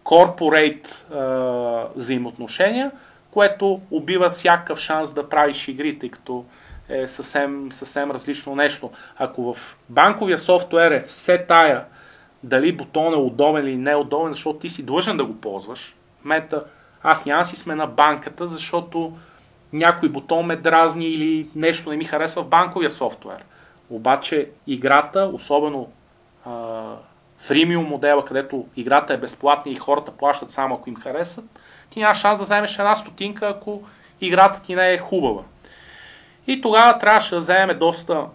[0.03, 1.07] корпорейт
[1.95, 2.91] взаимоотношения,
[3.33, 6.45] което убива всякакъв шанс да правиш игри, тъй като
[6.89, 8.91] е съвсем, съвсем различно нещо.
[9.17, 11.85] Ако в банковия софтуер е все тая
[12.43, 15.95] дали бутон е удобен или не е удобен, защото ти си длъжен да го ползваш.
[16.23, 16.63] Мета,
[17.03, 19.13] аз няма си сме на банката, защото
[19.73, 23.43] някой бутон ме дразни или нещо не ми харесва в банковия софтуер.
[23.89, 25.89] Обаче играта, особено
[27.37, 31.59] фримиум модела, където играта е безплатна и хората плащат само ако им харесат,
[31.93, 33.83] ти нямаш шанс да вземеш една стотинка, ако
[34.21, 35.41] играта ти не е хубава.
[36.47, 38.25] И тогава трябваше да вземем доста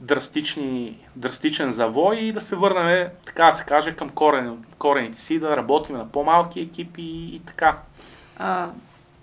[0.00, 5.38] драстични, драстичен завой и да се върнем, така да се каже, към корен, корените си,
[5.38, 7.78] да работим на по-малки екипи и, и така.
[8.38, 8.68] А,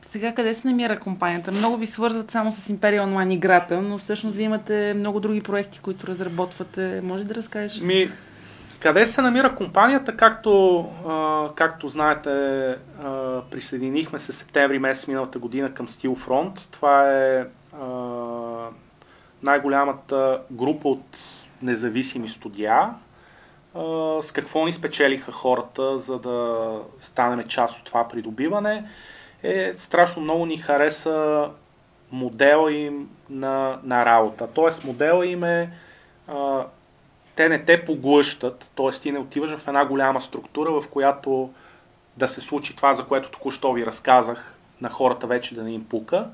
[0.02, 1.52] сега къде се намира компанията?
[1.52, 5.80] Много ви свързват само с Империя онлайн играта, но всъщност вие имате много други проекти,
[5.80, 7.02] които разработвате.
[7.04, 7.82] Може да разкажеш?
[7.82, 8.10] Ми,
[8.84, 10.18] къде се намира компанията?
[10.18, 12.30] Както, а, както знаете,
[13.04, 16.60] а, присъединихме се септември месец миналата година към Steelfront.
[16.72, 17.46] Това е
[17.82, 17.88] а,
[19.44, 21.18] най-голямата група от
[21.62, 22.90] независими студия.
[24.22, 28.90] С какво ни спечелиха хората, за да станем част от това придобиване.
[29.44, 31.50] Е, страшно много ни хареса
[32.12, 34.48] модела им на, на работа.
[34.54, 35.72] Тоест модела им е
[36.28, 36.66] а,
[37.36, 38.92] те не те поглъщат, т.е.
[38.92, 41.50] ти не отиваш в една голяма структура, в която
[42.18, 45.86] да се случи това, за което току-що ви разказах, на хората вече да не им
[45.86, 46.30] пука,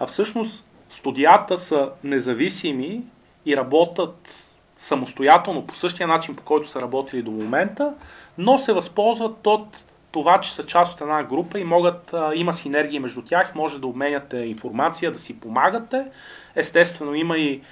[0.00, 3.02] а всъщност студията са независими
[3.46, 4.44] и работят
[4.78, 7.94] самостоятелно по същия начин, по който са работили до момента,
[8.38, 12.52] но се възползват от това, че са част от една група и могат, а, има
[12.52, 16.06] синергии между тях, може да обменяте информация, да си помагате.
[16.54, 17.62] Естествено, има и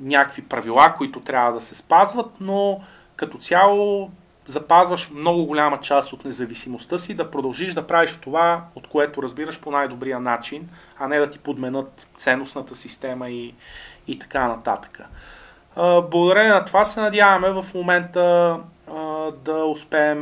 [0.00, 2.80] някакви правила, които трябва да се спазват, но
[3.16, 4.10] като цяло
[4.46, 9.60] запазваш много голяма част от независимостта си, да продължиш да правиш това, от което разбираш
[9.60, 13.54] по най-добрия начин, а не да ти подменят ценностната система и,
[14.06, 15.00] и така нататък.
[16.10, 18.58] Благодарение на това се надяваме в момента
[19.44, 20.20] да успеем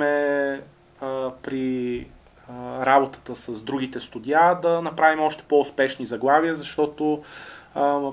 [1.43, 2.07] при
[2.81, 7.23] работата с другите студия да направим още по-успешни заглавия, защото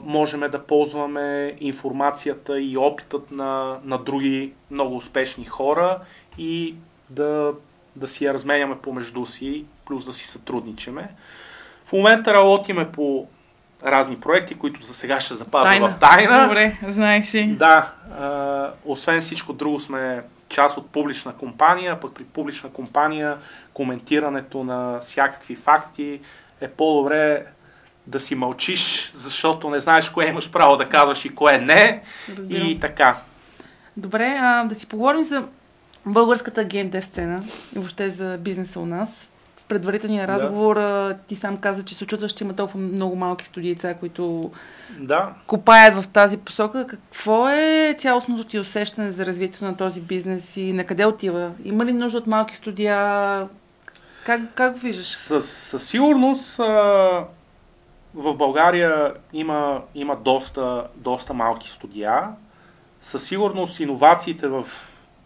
[0.05, 5.99] можем да ползваме информацията и опитът на, на други много успешни хора
[6.37, 6.75] и
[7.09, 7.53] да,
[7.95, 11.09] да си я разменяме помежду си, плюс да си сътрудничаме.
[11.85, 13.27] В момента работиме по
[13.83, 15.89] разни проекти, които за сега ще запазя тайна.
[15.89, 16.43] в тайна.
[16.47, 17.55] Добре, знаех си.
[17.57, 23.37] Да, а, освен всичко друго сме част от публична компания, пък при публична компания
[23.73, 26.19] коментирането на всякакви факти
[26.61, 27.45] е по-добре
[28.09, 32.01] да си мълчиш, защото не знаеш кое имаш право да казваш и кое не.
[32.37, 32.67] Разбирам.
[32.67, 33.17] И така.
[33.97, 35.43] Добре, а, да си поговорим за
[36.05, 37.43] българската геймдев сцена
[37.75, 39.31] и въобще за бизнеса у нас.
[39.57, 41.17] В предварителния разговор да.
[41.27, 44.51] ти сам каза, че се очутваш, че има толкова много малки студийца, които
[44.99, 45.29] да.
[45.47, 46.87] копаят в тази посока.
[46.87, 51.51] Какво е цялостното ти усещане за развитието на този бизнес и на къде отива?
[51.63, 53.47] Има ли нужда от малки студия?
[54.25, 55.07] Как, как го виждаш?
[55.07, 57.23] Със, сигурност а
[58.13, 62.27] в България има, има доста, доста малки студия.
[63.01, 64.65] Със сигурност иновациите в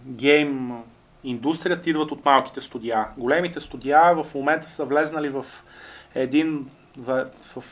[0.06, 0.84] гейм
[1.24, 3.08] индустрията идват от малките студия.
[3.18, 5.46] Големите студия в момента са влезнали в
[6.16, 7.26] един, в,
[7.56, 7.64] в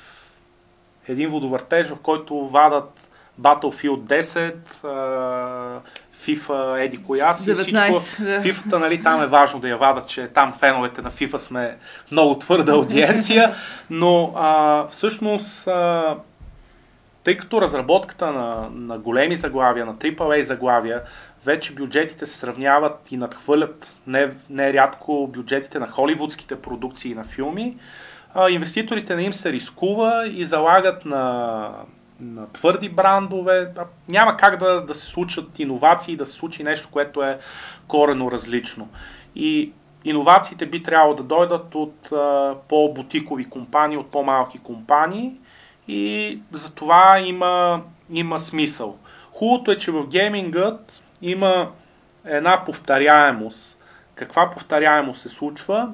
[1.08, 3.10] един водовъртеж, в който вадат
[3.42, 5.82] Battlefield 10, а,
[6.22, 8.24] FIFA, еди коя си, 19, всичко.
[8.24, 8.42] да.
[8.42, 11.78] FIFA, нали, там е важно да я вадат, че там феновете на FIFA сме
[12.12, 13.56] много твърда аудиенция,
[13.90, 16.16] но а, всъщност а,
[17.24, 21.02] тъй като разработката на, на големи заглавия, на AAA заглавия,
[21.46, 24.70] вече бюджетите се сравняват и надхвърлят не, не
[25.28, 27.78] бюджетите на холивудските продукции на филми,
[28.34, 31.70] а, инвеститорите не им се рискува и залагат на,
[32.22, 33.74] на твърди брандове.
[34.08, 37.40] Няма как да, да се случат иновации, да се случи нещо, което е
[37.88, 38.90] корено различно.
[39.36, 39.74] И
[40.06, 45.36] иновациите би трябвало да дойдат от а, по-бутикови компании, от по-малки компании
[45.88, 48.98] и за това има, има смисъл.
[49.34, 51.72] Хубавото е, че в геймингът има
[52.26, 53.78] една повторяемост.
[54.16, 55.92] Каква повторяемост се случва?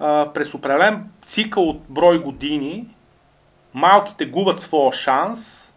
[0.00, 2.88] А, през определен цикъл от брой години
[3.74, 5.68] малките губят своя шанс,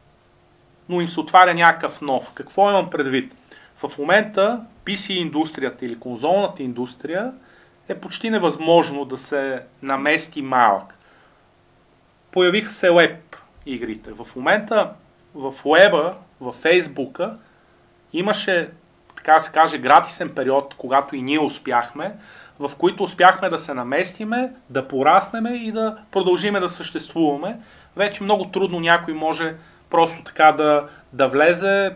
[0.89, 2.31] но им се отваря някакъв нов.
[2.33, 3.35] Какво имам предвид?
[3.77, 7.33] В момента PC индустрията или конзолната индустрия
[7.89, 10.97] е почти невъзможно да се намести малък.
[12.31, 13.35] Появиха се веб
[13.65, 14.11] игрите.
[14.11, 14.93] В момента
[15.35, 17.37] в веба, в фейсбука
[18.13, 18.69] имаше,
[19.15, 22.15] така се каже, гратисен период, когато и ние успяхме,
[22.60, 27.60] в които успяхме да се наместиме, да пораснеме и да продължиме да съществуваме.
[27.95, 29.56] Вече много трудно някой може
[29.89, 31.95] просто така да, да влезе.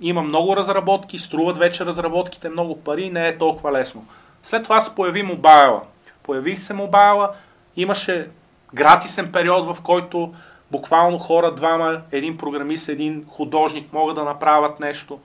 [0.00, 4.06] Има много разработки, струват вече разработките много пари, не е толкова лесно.
[4.42, 5.82] След това се появи мобайла.
[6.22, 7.30] Появи се мобайла,
[7.76, 8.28] имаше
[8.74, 10.34] гратисен период, в който
[10.70, 15.18] буквално хора, двама, един програмист, един художник могат да направят нещо.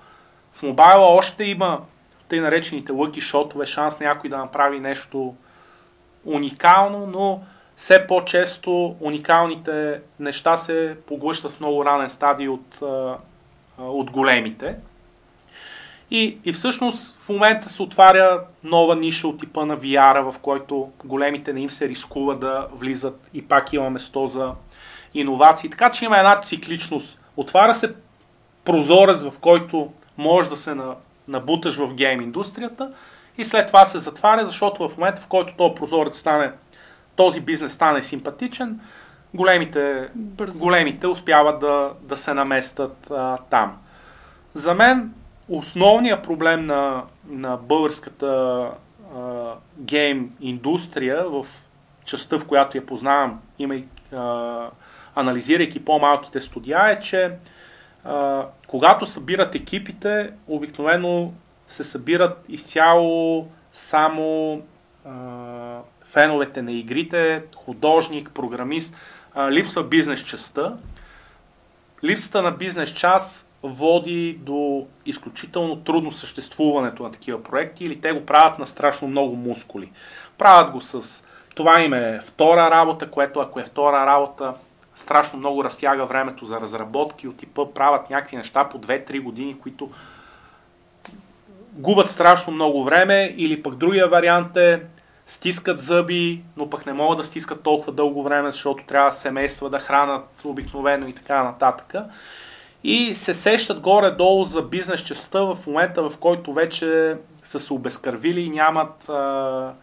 [0.54, 1.80] В мобайла още има
[2.32, 5.36] тъй наречените лъки шотове, шанс някой да направи нещо
[6.26, 7.42] уникално, но
[7.76, 12.82] все по-често уникалните неща се поглъщат в много ранен стадий от,
[13.78, 14.76] от големите.
[16.12, 20.92] И, и всъщност в момента се отваря нова ниша от типа на VR, в който
[21.06, 24.54] големите не им се рискува да влизат и пак има место за
[25.14, 25.70] иновации.
[25.70, 27.20] Така че има една цикличност.
[27.38, 27.94] Отваря се
[28.66, 30.96] прозорец, в който можеш да се на,
[31.32, 32.94] набуташ в гейм индустрията
[33.38, 36.52] и след това се затваря, защото в момента, в който този прозорец стане,
[37.16, 38.80] този бизнес стане симпатичен,
[39.34, 40.60] големите, Бързо.
[40.60, 43.78] големите успяват да, да се наместят а, там.
[44.54, 45.14] За мен
[45.50, 48.68] основният проблем на, на българската
[49.16, 51.46] а, гейм индустрия в
[52.06, 54.70] частта, в която я познавам, имай, а,
[55.16, 57.32] анализирайки по-малките студия, е, че
[58.04, 61.32] а, когато събират екипите, обикновено
[61.68, 64.62] се събират изцяло само
[65.06, 65.12] а,
[66.06, 68.96] феновете на игрите, художник, програмист,
[69.34, 70.78] а, липсва бизнес частта.
[72.04, 78.26] Липсата на бизнес част води до изключително трудно съществуването на такива проекти или те го
[78.26, 79.92] правят на страшно много мускули.
[80.38, 81.24] Правят го с
[81.56, 84.54] това им е втора работа, което ако е втора работа,
[84.96, 89.90] страшно много разтяга времето за разработки от типа правят някакви неща по 2-3 години, които
[91.74, 94.84] губят страшно много време или пък другия вариант е
[95.26, 99.80] стискат зъби, но пък не могат да стискат толкова дълго време, защото трябва семейства да
[99.80, 101.96] хранат обикновено и така нататък.
[102.84, 108.42] И се сещат горе-долу за бизнес частта в момента, в който вече са се обезкървили
[108.42, 109.74] и нямат, а,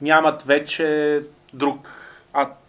[0.00, 1.20] нямат вече
[1.52, 1.97] друг,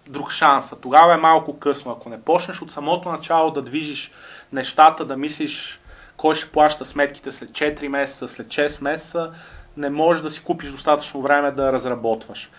[0.09, 0.73] друг шанс.
[0.81, 1.91] Тогава е малко късно.
[1.91, 4.11] Ако не почнеш от самото начало да движиш
[4.53, 5.79] нещата, да мислиш
[6.17, 9.31] кой ще плаща сметките след 4 месеца, след 6 месеца,
[9.77, 12.51] не можеш да си купиш достатъчно време да разработваш.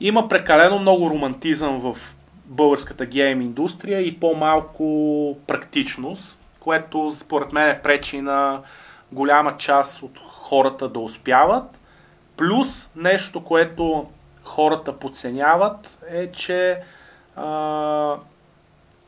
[0.00, 1.96] Има прекалено много романтизъм в
[2.44, 8.62] българската гейм индустрия и по-малко практичност, което според мен пречи на
[9.12, 11.80] голяма част от хората да успяват.
[12.36, 14.06] Плюс нещо, което
[14.46, 16.80] хората подценяват е, че
[17.36, 18.16] а,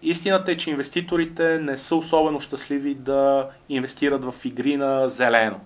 [0.03, 5.61] истината е, че инвеститорите не са особено щастливи да инвестират в игри на зелено.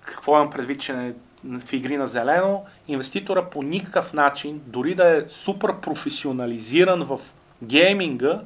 [0.00, 1.14] Какво имам предвид, че не,
[1.60, 2.64] в игри на зелено?
[2.88, 7.20] Инвеститора по никакъв начин, дори да е супер професионализиран в
[7.62, 8.40] гейминга,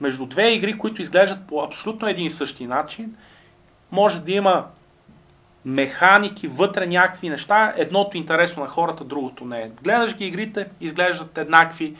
[0.00, 3.16] между две игри, които изглеждат по абсолютно един и същи начин,
[3.90, 4.66] може да има
[5.66, 9.62] механики, вътре някакви неща, едното интересно на хората, другото не.
[9.62, 9.70] Е.
[9.82, 11.96] Гледаш ги игрите, изглеждат еднакви.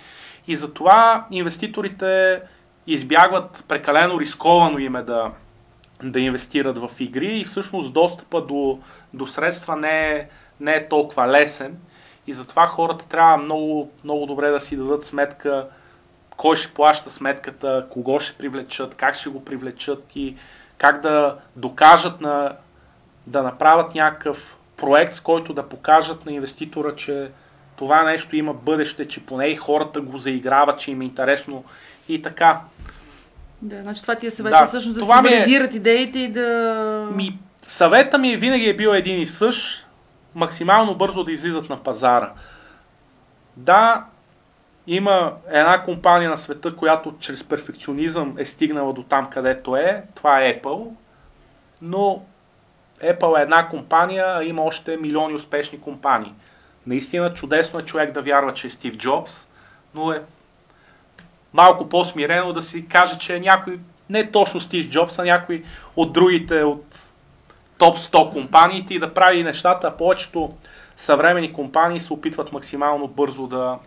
[0.48, 2.40] И затова инвеститорите
[2.86, 5.30] избягват прекалено рисковано име да,
[6.02, 7.38] да инвестират в игри.
[7.38, 8.78] И всъщност достъпа до,
[9.14, 10.28] до средства не е,
[10.60, 11.76] не е толкова лесен.
[12.26, 15.68] И затова хората трябва много, много добре да си дадат сметка
[16.36, 20.36] кой ще плаща сметката, кого ще привлечат, как ще го привлечат и
[20.78, 22.52] как да докажат на,
[23.26, 27.30] да направят някакъв проект, с който да покажат на инвеститора, че
[27.76, 31.64] това нещо има бъдеще, че поне и хората го заиграват, че им е интересно
[32.08, 32.60] и така.
[33.62, 35.76] Да, значи това ти е съвета да, всъщност да си валидират е...
[35.76, 37.08] идеите и да...
[37.14, 39.86] Ми, съвета ми винаги е бил един и същ,
[40.34, 42.32] максимално бързо да излизат на пазара.
[43.56, 44.04] Да,
[44.86, 50.04] има една компания на света, която чрез перфекционизъм е стигнала до там, където е.
[50.14, 50.88] Това е Apple.
[51.82, 52.22] Но
[53.02, 56.34] Apple е една компания, а има още милиони успешни компании.
[56.86, 59.48] Наистина чудесно е човек да вярва, че е Стив Джобс,
[59.94, 60.22] но е
[61.52, 63.78] малко по-смирено да си каже, че е някой,
[64.10, 65.64] не точно Стив Джобс, а някой
[65.96, 66.98] от другите, от
[67.78, 69.96] топ 100 компаниите и да прави нещата.
[69.96, 70.52] Повечето
[70.96, 73.78] съвремени компании се опитват максимално бързо да,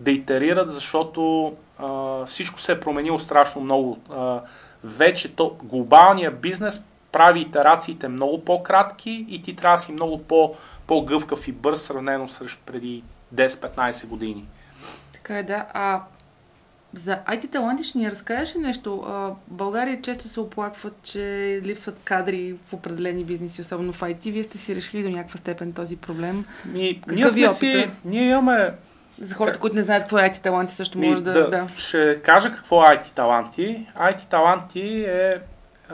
[0.00, 3.98] да итерират, защото а, всичко се е променило страшно много.
[4.10, 4.40] А,
[4.84, 6.82] вече то, глобалния бизнес
[7.12, 10.54] прави итерациите много по-кратки и ти трябва да си много по-
[10.86, 13.02] по-гъвкав и бърз, сравнено срещу преди
[13.34, 14.48] 10-15 години.
[15.12, 15.66] Така е, да.
[15.74, 16.00] А
[16.94, 19.04] за IT таланти ще ни разкажеш ли нещо?
[19.08, 24.32] А, България често се оплакват, че липсват кадри в определени бизнеси, особено в IT.
[24.32, 26.44] Вие сте си решили до някаква степен този проблем?
[26.64, 28.74] Ми, ние, сме си, ние имаме
[29.20, 31.68] за хората, които не знаят какво е IT таланти, също Ми, може да, да, да.
[31.76, 33.86] Ще кажа какво е IT таланти.
[33.96, 35.34] IT таланти е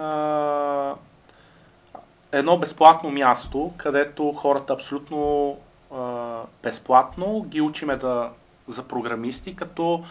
[0.00, 0.94] а,
[2.32, 5.56] едно безплатно място, където хората абсолютно
[5.94, 8.30] а, безплатно ги учиме да,
[8.68, 10.04] за програмисти, като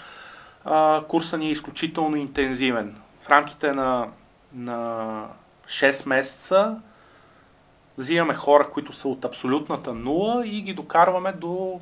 [0.66, 3.02] а, курса ни е изключително интензивен.
[3.22, 4.08] В рамките на,
[4.54, 5.24] на
[5.66, 6.82] 6 месеца
[7.98, 11.80] взимаме хора, които са от абсолютната нула и ги докарваме до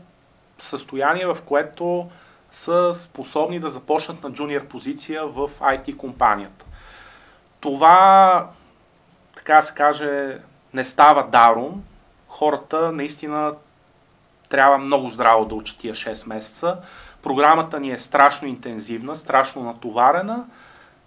[0.60, 2.10] състояние, в което
[2.52, 6.66] са способни да започнат на джуниор позиция в IT компанията.
[7.60, 8.50] Това,
[9.36, 10.38] така се каже,
[10.74, 11.84] не става даром.
[12.28, 13.54] Хората наистина
[14.50, 16.78] трябва много здраво да учат тия 6 месеца.
[17.24, 20.46] Програмата ни е страшно интензивна, страшно натоварена,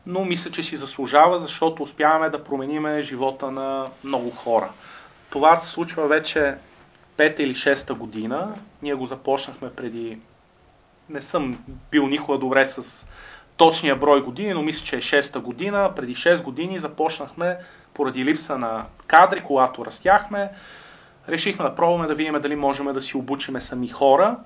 [0.06, 4.70] но мисля, че си заслужава, защото успяваме да промениме живота на много хора.
[5.30, 6.54] Това се случва вече
[7.16, 8.54] пета или шеста година.
[8.82, 10.18] Ние го започнахме преди...
[11.08, 13.06] Не съм бил никога добре с
[13.58, 15.92] точния брой години, но мисля, че е шеста година.
[15.96, 17.56] Преди 6 години започнахме
[17.94, 20.50] поради липса на кадри, когато растяхме.
[21.28, 24.36] Решихме да пробваме да видим дали можем да си обучиме сами хора.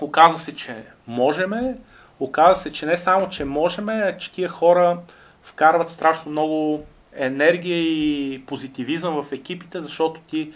[0.00, 1.76] Оказва се, че можеме.
[2.20, 4.98] Оказва се, че не само, че можеме, а че тия хора
[5.42, 10.52] вкарват страшно много енергия и позитивизъм в екипите, защото ти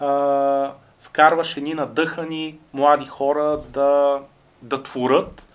[0.00, 4.18] а, вкарваш едни надъхани млади хора да,
[4.62, 5.48] да творят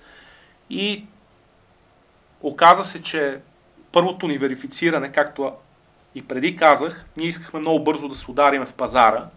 [0.69, 1.05] и
[2.41, 3.39] оказа се, че
[3.91, 5.51] първото ни верифициране, както
[6.15, 9.27] и преди казах, ние искахме много бързо да се удариме в пазара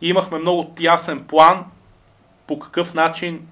[0.00, 1.64] и имахме много ясен план
[2.46, 3.48] по какъв начин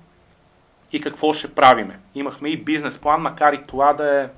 [0.93, 1.99] и какво ще правиме.
[2.15, 4.29] Имахме и бизнес план, макар и това да е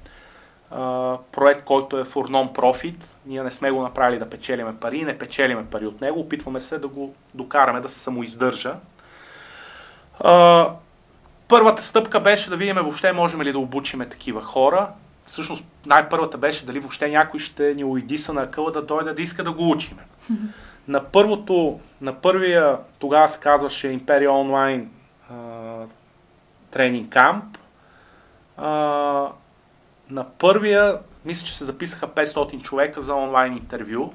[1.33, 3.03] проект, който е for non-profit.
[3.27, 6.79] Ние не сме го направили да печелиме пари, не печелиме пари от него, опитваме се
[6.79, 8.75] да го докараме да се самоиздържа.
[10.21, 10.71] А,
[11.49, 14.89] първата стъпка беше да видим въобще можем ли да обучиме такива хора.
[15.27, 19.45] Всъщност най-първата беше дали въобще някой ще ни уидиса на къла да дойде да иска
[19.45, 20.03] да го учиме.
[20.89, 24.91] На първото, на първия, тогава се казваше Империя онлайн
[26.71, 27.59] тренинг камп,
[30.11, 34.13] на първия, мисля, че се записаха 500 човека за онлайн интервю.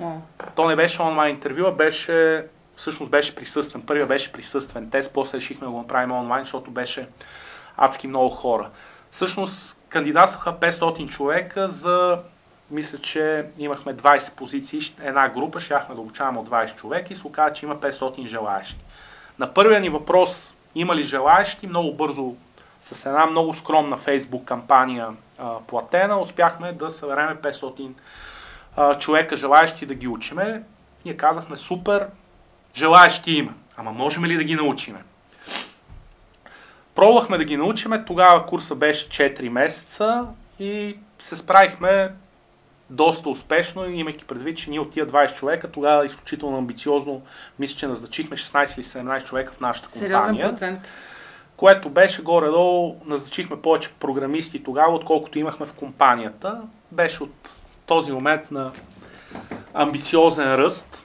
[0.00, 0.18] Yeah.
[0.54, 2.46] То не беше онлайн интервю, а беше,
[2.76, 3.82] всъщност беше присъствен.
[3.82, 7.08] Първия беше присъствен тест, после решихме да го направим онлайн, защото беше
[7.76, 8.70] адски много хора.
[9.10, 12.18] Всъщност кандидатстваха 500 човека за
[12.70, 17.26] мисля, че имахме 20 позиции, една група, щяхме да обучаваме от 20 човека и се
[17.26, 18.84] оказа, че има 500 желаящи.
[19.38, 22.34] На първия ни въпрос има ли желаящи, много бързо
[22.82, 25.08] с една много скромна фейсбук кампания
[25.38, 27.90] а, платена, успяхме да съберем 500
[28.76, 30.62] а, човека, желаящи да ги учиме.
[31.04, 32.06] Ние казахме, супер,
[32.76, 34.98] желаящи има, ама можем ли да ги научиме?
[36.94, 40.26] Пробвахме да ги научиме, тогава курса беше 4 месеца
[40.58, 42.10] и се справихме
[42.90, 47.22] доста успешно, имайки предвид, че ние от тия 20 човека тогава изключително амбициозно,
[47.58, 50.22] мисля, че назначихме 16 или 17 човека в нашата компания.
[50.22, 50.92] Сериозен процент
[51.56, 56.60] което беше горе-долу, назначихме повече програмисти тогава, отколкото имахме в компанията.
[56.92, 57.50] Беше от
[57.86, 58.70] този момент на
[59.74, 61.02] амбициозен ръст.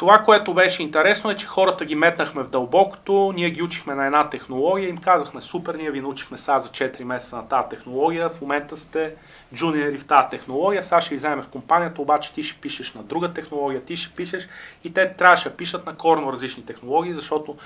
[0.00, 4.06] Това, което беше интересно е, че хората ги метнахме в дълбокото, ние ги учихме на
[4.06, 8.28] една технология, им казахме супер, ние ви научихме сега за 4 месеца на тази технология,
[8.28, 9.14] в момента сте
[9.54, 13.02] джуниори в тази технология, сега ще ви вземем в компанията, обаче ти ще пишеш на
[13.02, 14.48] друга технология, ти ще пишеш
[14.84, 17.56] и те трябваше да пишат на корно различни технологии, защото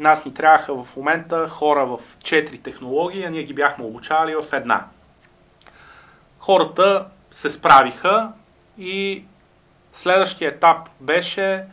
[0.00, 4.52] нас ни трябваха в момента хора в 4 технологии, а ние ги бяхме обучавали в
[4.52, 4.84] една.
[6.38, 8.32] Хората се справиха
[8.78, 9.24] и
[9.92, 11.64] следващия етап беше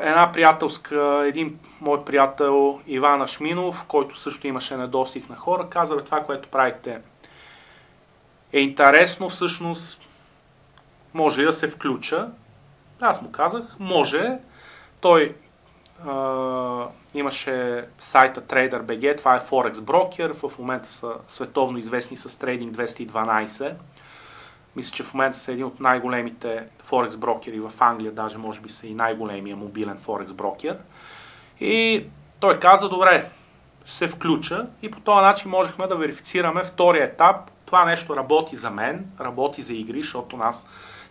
[0.00, 6.24] една приятелска, един мой приятел Иван Ашминов, който също имаше недостиг на хора, каза, това,
[6.24, 7.00] което правите
[8.52, 10.08] е интересно, всъщност
[11.14, 12.28] може да се включа.
[13.00, 14.38] Аз му казах, може.
[15.00, 15.34] Той
[16.06, 22.70] а, имаше сайта TraderBG, това е Forex брокер, в момента са световно известни с Trading
[22.70, 23.74] 212.
[24.76, 28.68] Мисля, че в момента са един от най-големите Форекс брокери в Англия, даже може би
[28.68, 30.78] са и най-големия мобилен Форекс брокер.
[31.60, 32.04] И
[32.40, 33.26] той каза, добре,
[33.84, 37.36] се включа и по този начин можехме да верифицираме втория етап.
[37.66, 40.66] Това нещо работи за мен, работи за игри, защото нас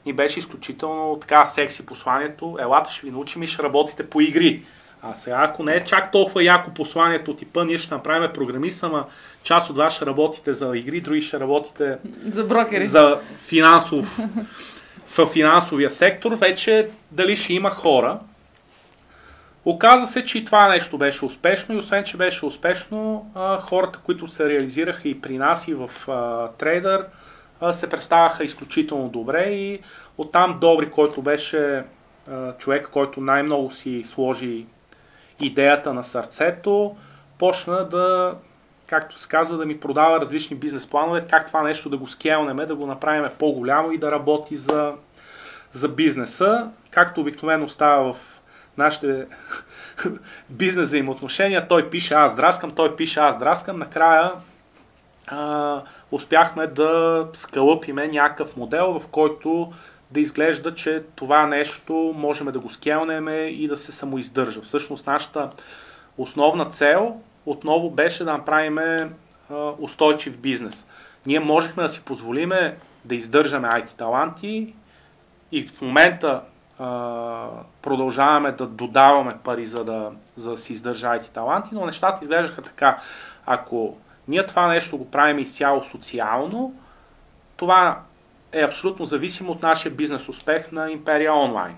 [0.05, 2.57] ни беше изключително така секси посланието.
[2.61, 4.63] Елата ще ви научим и ще работите по игри.
[5.01, 9.05] А сега, ако не е чак толкова яко посланието типа, ние ще направим програмист, ама
[9.45, 11.97] част от вас ще работите за игри, други ще работите
[12.29, 12.87] за брокери.
[12.87, 14.19] За финансов,
[15.17, 18.19] в финансовия сектор, вече дали ще има хора.
[19.65, 24.27] Оказа се, че и това нещо беше успешно и освен, че беше успешно, хората, които
[24.27, 25.89] се реализираха и при нас и в
[26.57, 27.05] трейдър,
[27.71, 29.79] се представяха изключително добре и
[30.17, 31.83] оттам Добри, който беше
[32.57, 34.65] човек, който най-много си сложи
[35.41, 36.95] идеята на сърцето,
[37.37, 38.33] почна да,
[38.87, 42.65] както се казва, да ми продава различни бизнес планове, как това нещо да го скелнеме,
[42.65, 44.93] да го направим по-голямо и да работи за,
[45.73, 48.41] за бизнеса, както обикновено става в
[48.77, 49.27] нашите
[50.49, 51.67] бизнес взаимоотношения.
[51.67, 53.77] Той пише аз драскам, той пише аз драскам.
[53.77, 54.31] Накрая
[55.27, 55.81] а,
[56.11, 59.73] успяхме да скълъпиме някакъв модел, в който
[60.11, 64.61] да изглежда, че това нещо можем да го скелнеме и да се самоиздържа.
[64.61, 65.49] Всъщност нашата
[66.17, 68.79] основна цел отново беше да направим
[69.79, 70.87] устойчив бизнес.
[71.25, 74.73] Ние можехме да си позволиме да издържаме IT таланти
[75.51, 76.41] и в момента
[77.81, 82.61] продължаваме да додаваме пари, за да, за да си издържа IT таланти, но нещата изглеждаха
[82.61, 82.97] така.
[83.45, 86.73] Ако ние това нещо го правим изцяло социално,
[87.57, 87.99] това
[88.51, 91.75] е абсолютно зависимо от нашия бизнес успех на Империя онлайн.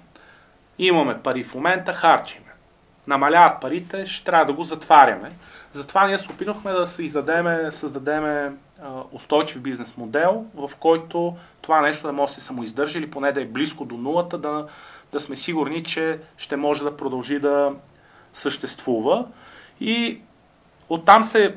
[0.80, 2.45] Имаме пари в момента, харчиме.
[3.07, 5.32] Намаляват парите, ще трябва да го затваряме.
[5.74, 8.57] Затова ние се опитахме да създадем, създадем
[9.11, 13.41] устойчив бизнес модел, в който това нещо да може да се самоиздържа или поне да
[13.41, 14.68] е близко до нулата, да,
[15.11, 17.74] да сме сигурни, че ще може да продължи да
[18.34, 19.26] съществува.
[19.80, 20.22] И
[20.89, 21.55] оттам се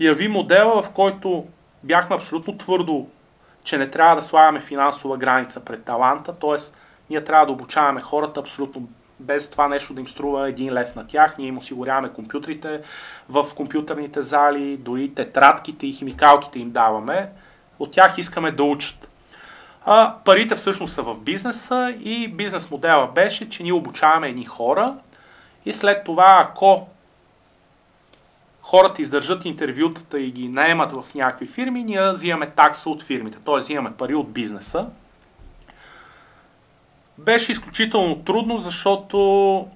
[0.00, 1.46] яви модела, в който
[1.82, 3.06] бяхме абсолютно твърдо
[3.64, 6.56] че не трябва да слагаме финансова граница пред таланта, т.е.
[7.10, 8.88] ние трябва да обучаваме хората абсолютно
[9.22, 11.38] без това нещо да им струва един лев на тях.
[11.38, 12.80] Ние им осигуряваме компютрите
[13.28, 17.30] в компютърните зали, дори тетрадките и химикалките им даваме.
[17.78, 19.08] От тях искаме да учат.
[19.84, 24.94] А, парите всъщност са в бизнеса и бизнес модела беше, че ние обучаваме едни хора
[25.66, 26.86] и след това, ако
[28.62, 33.58] хората издържат интервютата и ги наемат в някакви фирми, ние взимаме такса от фирмите, т.е.
[33.58, 34.86] взимаме пари от бизнеса.
[37.18, 39.66] Беше изключително трудно, защото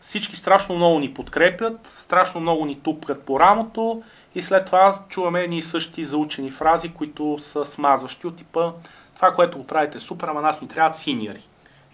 [0.00, 4.02] всички страшно много ни подкрепят, страшно много ни тупкат по рамото
[4.34, 8.72] и след това чуваме и същи заучени фрази, които са смазващи от типа
[9.14, 11.42] това, което го правите е супер, ама нас ни трябват синьори.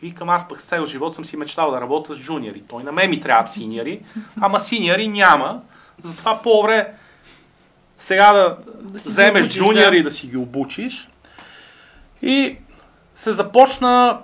[0.03, 2.63] И викам, аз пък цел живот съм си мечтал да работя с джуниори.
[2.69, 4.01] Той на мен ми трябват синьори,
[4.41, 5.61] ама синьори няма.
[6.05, 6.93] Затова по-добре
[7.99, 10.05] сега да, да вземеш обучиш, джуниори да.
[10.05, 11.09] да си ги обучиш.
[12.23, 12.57] И
[13.17, 14.19] се започна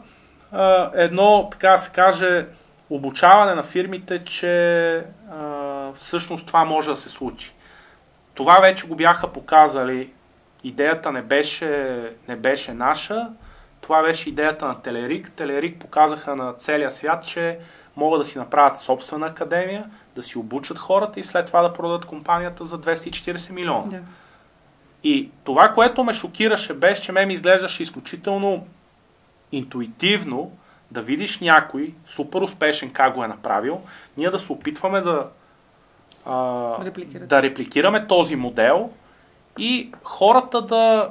[0.94, 2.46] едно, така да се каже,
[2.90, 5.04] обучаване на фирмите, че
[5.94, 7.52] всъщност това може да се случи.
[8.34, 10.10] Това вече го бяха показали.
[10.64, 13.28] Идеята не беше, не беше наша.
[13.80, 15.32] Това беше идеята на Телерик.
[15.32, 17.58] Телерик показаха на целия свят, че
[17.96, 19.84] могат да си направят собствена академия,
[20.14, 23.86] да си обучат хората и след това да продадат компанията за 240 милиона.
[23.86, 23.98] Да.
[25.04, 28.66] И това, което ме шокираше, беше, че ме ми изглеждаше изключително
[29.52, 30.52] интуитивно
[30.90, 33.80] да видиш някой супер успешен как го е направил,
[34.16, 35.28] ние да се опитваме да,
[36.26, 36.90] а,
[37.20, 38.90] да репликираме този модел
[39.58, 41.10] и хората да,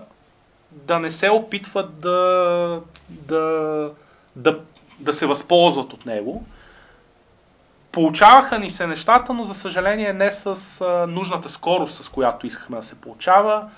[0.71, 3.91] да не се опитват да, да,
[4.35, 4.59] да
[4.99, 6.45] да се възползват от него.
[7.91, 12.77] Получаваха ни се нещата, но за съжаление не с а, нужната скорост, с която искахме
[12.77, 13.69] да се получава.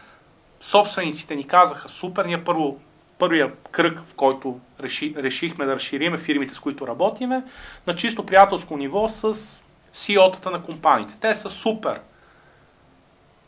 [0.61, 2.77] Собствениците ни казаха супер, ние първо,
[3.19, 7.43] първия кръг, в който реши, решихме да разшириме фирмите, с които работиме,
[7.87, 9.33] на чисто приятелско ниво с
[9.93, 11.13] CEO-тата на компаниите.
[11.21, 11.99] Те са супер.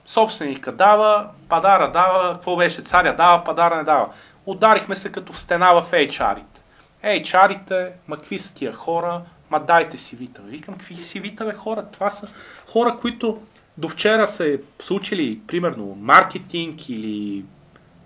[0.05, 4.09] Собственика дава, падара дава, какво беше, царя дава, падара не дава.
[4.45, 6.61] Ударихме се като в стена в HR-ите.
[7.03, 10.41] HR-ите, ма какви са тия хора, ма дайте си вита.
[10.41, 11.85] Викам, какви си вита, бе, хора?
[11.91, 12.27] Това са
[12.67, 13.41] хора, които
[13.77, 17.45] до вчера са, са учили, примерно, маркетинг или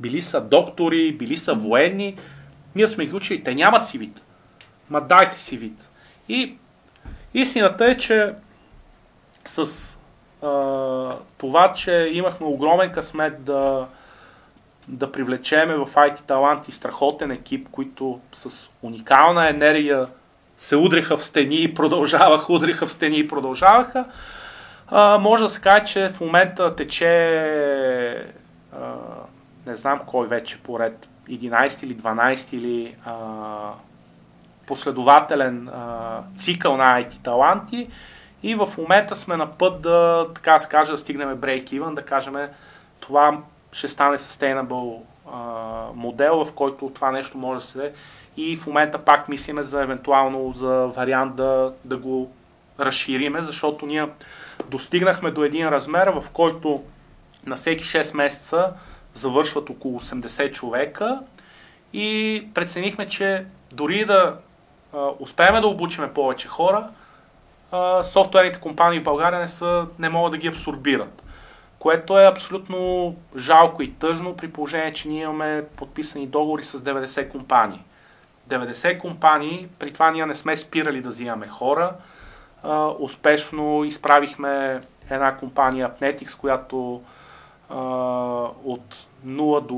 [0.03, 2.17] били са доктори, били са военни.
[2.75, 4.23] Ние сме ги учили, те нямат си вид.
[4.89, 5.87] Ма дайте си вид.
[6.29, 6.57] И
[7.33, 8.33] истината е, че
[9.45, 9.67] с
[10.41, 13.87] а, това, че имахме огромен късмет да,
[14.87, 20.07] да привлечеме в IT таланти страхотен екип, които с уникална енергия
[20.57, 24.05] се удриха в стени и продължаваха, удриха в стени и продължаваха.
[24.87, 27.07] А, може да се каже, че в момента тече
[28.73, 28.93] а,
[29.65, 33.13] не знам кой вече поред 11 или 12 или а,
[34.67, 37.89] последователен а, цикъл на IT таланти.
[38.43, 42.35] И в момента сме на път да, така се да стигнем break-even, да кажем
[42.99, 43.37] това
[43.71, 45.01] ще стане sustainable
[45.33, 45.39] а,
[45.95, 47.93] модел, в който това нещо може да се
[48.37, 52.31] и в момента пак мислиме за евентуално за вариант да, да го
[52.79, 54.07] разшириме, защото ние
[54.69, 56.83] достигнахме до един размер, в който
[57.45, 58.73] на всеки 6 месеца
[59.13, 61.19] завършват около 80 човека
[61.93, 64.37] и преценихме, че дори да
[64.93, 66.89] а, успеем да обучиме повече хора,
[67.71, 71.23] а, софтуерните компании в България не, са, не могат да ги абсорбират.
[71.79, 77.29] Което е абсолютно жалко и тъжно при положение, че ние имаме подписани договори с 90
[77.29, 77.83] компании.
[78.49, 81.93] 90 компании, при това ние не сме спирали да взимаме хора.
[82.63, 87.01] А, успешно изправихме една компания Apnetics, която
[88.63, 89.73] от 0 до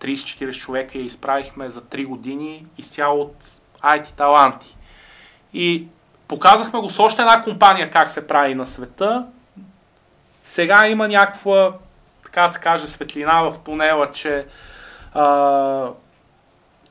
[0.00, 3.34] 130-40 човека я изправихме за 3 години изцяло от
[3.82, 4.76] IT таланти.
[5.52, 5.86] И
[6.28, 9.26] показахме го с още една компания как се прави на света.
[10.44, 11.72] Сега има някаква,
[12.22, 14.46] така се каже, светлина в тунела, че
[15.14, 15.90] а,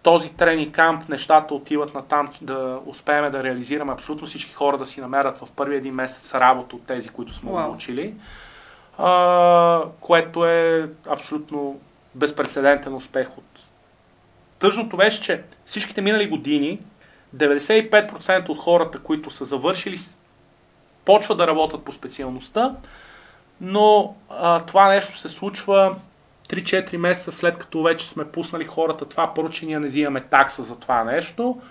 [0.03, 4.85] този тренинг камп, нещата отиват на там да успеем да реализираме абсолютно всички хора да
[4.85, 7.73] си намерят в първи един месец работа от тези, които сме wow.
[7.73, 8.13] учили,
[8.97, 11.79] а, което е абсолютно
[12.15, 13.43] безпредседентен успех от.
[14.59, 16.79] Тъжното беше, че всичките минали години
[17.35, 19.97] 95% от хората, които са завършили,
[21.05, 22.75] почват да работят по специалността,
[23.61, 25.95] но а, това нещо се случва
[26.49, 30.79] 3-4 месеца след като вече сме пуснали хората това, първо, че не взимаме такса за
[30.79, 31.61] това нещо.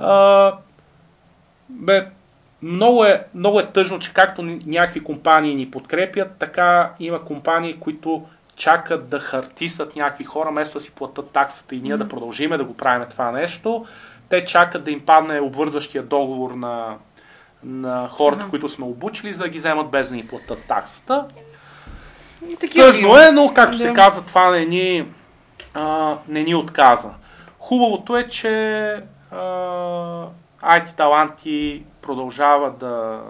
[0.00, 0.52] А,
[1.68, 2.08] бе,
[2.62, 8.26] много е, много е тъжно, че както някакви компании ни подкрепят, така има компании, които
[8.56, 11.96] чакат да хартисат някакви хора, вместо да си платят таксата и ние mm-hmm.
[11.96, 13.86] да продължиме да го правим това нещо.
[14.28, 16.96] Те чакат да им падне обвързващия договор на,
[17.64, 18.50] на хората, mm-hmm.
[18.50, 21.24] които сме обучили, за да ги вземат без да ни платят таксата.
[22.74, 23.82] Тъжно е, но както да.
[23.82, 25.06] се казва, това не ни,
[25.74, 27.10] а, не ни отказа.
[27.58, 28.92] Хубавото е, че
[29.30, 29.36] а,
[30.62, 33.22] IT таланти продължава да,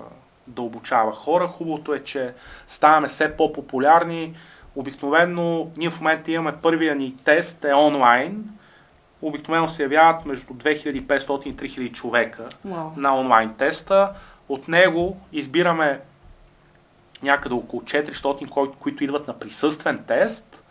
[0.46, 1.46] да обучава хора.
[1.46, 2.34] Хубавото е, че
[2.66, 4.34] ставаме все по-популярни.
[4.76, 8.44] Обикновено ние в момента имаме първия ни тест е онлайн.
[9.22, 12.96] Обикновено се явяват между 2500 и 3000 човека wow.
[12.96, 14.12] на онлайн теста.
[14.48, 16.00] От него избираме
[17.22, 20.62] някъде около 400, кои, които идват на присъствен тест.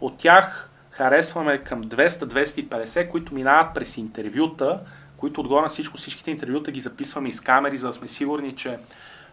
[0.00, 4.80] От тях харесваме към 200-250, които минават през интервюта,
[5.18, 8.78] които отгоре на всичко, всичките интервюта ги записваме из камери, за да сме сигурни, че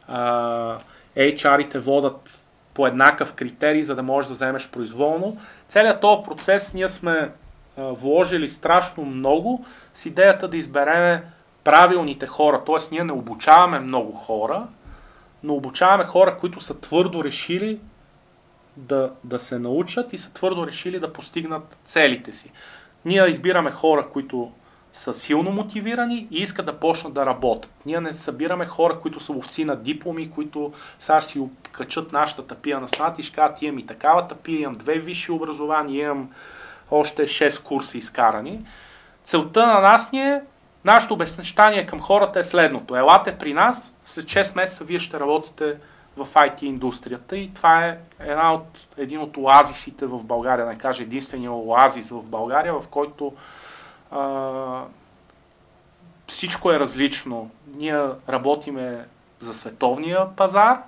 [0.08, 0.78] а,
[1.18, 2.30] HR-ите водат
[2.74, 5.38] по еднакъв критерий, за да можеш да вземеш произволно.
[5.68, 7.32] Целият този процес ние сме
[7.78, 11.24] а, вложили страшно много с идеята да избереме
[11.64, 12.64] правилните хора.
[12.66, 12.76] Т.е.
[12.92, 14.68] ние не обучаваме много хора,
[15.44, 17.80] но обучаваме хора, които са твърдо решили
[18.78, 22.52] да, да се научат и са твърдо решили да постигнат целите си.
[23.06, 24.52] Ние избираме хора, които
[24.96, 27.72] са силно мотивирани и искат да почнат да работят.
[27.86, 31.40] Ние не събираме хора, които са ловци на дипломи, които сега ще
[31.72, 35.32] качат нашата тапия на снат и ще кажат, имам и такава тапия, имам две висши
[35.32, 36.30] образования, имам
[36.92, 38.66] още 6 курса изкарани.
[39.24, 40.42] Целта на нас ни е
[40.86, 42.96] Нашето обещание към хората е следното.
[42.96, 45.78] Елате при нас, след 6 месеца вие ще работите
[46.18, 48.66] в IT индустрията и това е една от,
[48.98, 53.34] един от оазисите в България, не кажа единствения оазис в България, в който
[54.12, 54.84] а,
[56.28, 57.50] всичко е различно.
[57.68, 59.06] Ние работиме
[59.40, 60.82] за световния пазар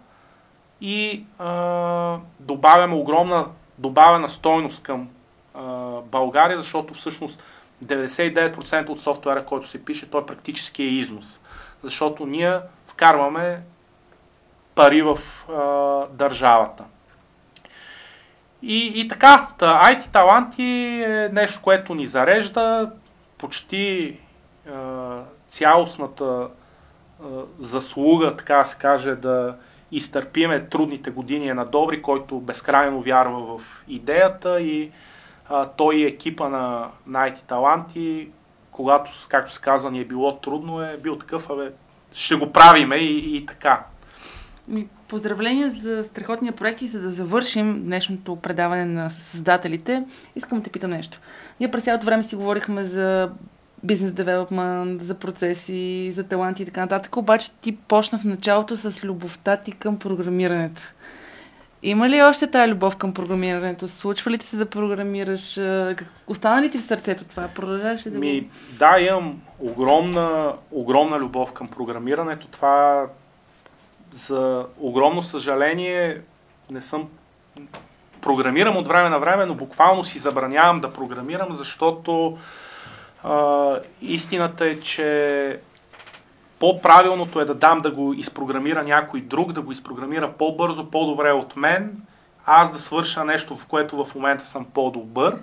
[0.81, 3.47] и а, добавяме огромна
[3.77, 5.09] добавена стойност към
[5.53, 5.61] а,
[6.01, 7.43] България, защото всъщност
[7.85, 11.39] 99% от софтуера, който се пише, той практически е износ.
[11.83, 13.61] Защото ние вкарваме
[14.75, 16.83] пари в а, държавата.
[18.61, 22.91] И, и така, IT таланти е нещо, което ни зарежда
[23.37, 24.17] почти
[24.71, 26.49] а, цялостната
[27.23, 27.25] а,
[27.59, 29.55] заслуга, така се каже, да
[29.91, 34.91] изтърпиме трудните години е на Добри, който безкрайно вярва в идеята и
[35.49, 38.29] а, той и екипа на, на IT таланти,
[38.71, 41.71] когато, както се казва, ни е било трудно, е бил такъв, абе,
[42.13, 43.85] ще го правиме и, и така.
[45.07, 50.03] Поздравления за страхотния проект и за да завършим днешното предаване на създателите,
[50.35, 51.19] искам да те питам нещо.
[51.59, 53.29] Ние през цялото време си говорихме за
[53.83, 59.03] бизнес девелопмент, за процеси, за таланти и така нататък, обаче ти почна в началото с
[59.03, 60.81] любовта ти към програмирането.
[61.83, 63.87] Има ли още тази любов към програмирането?
[63.87, 65.59] Случва ли ти се да програмираш?
[66.27, 67.47] Остана ли ти в сърцето това?
[67.55, 68.49] Продължаваш ли да Ми,
[68.79, 72.47] Да, имам огромна, огромна любов към програмирането.
[72.47, 73.05] Това
[74.17, 76.21] за огромно съжаление
[76.71, 77.09] не съм
[78.21, 82.37] програмирам от време на време, но буквално си забранявам да програмирам, защото
[83.23, 85.59] а, истината е, че
[86.59, 91.55] по-правилното е да дам да го изпрограмира някой друг, да го изпрограмира по-бързо, по-добре от
[91.55, 92.01] мен,
[92.45, 95.37] аз да свърша нещо, в което в момента съм по-добър.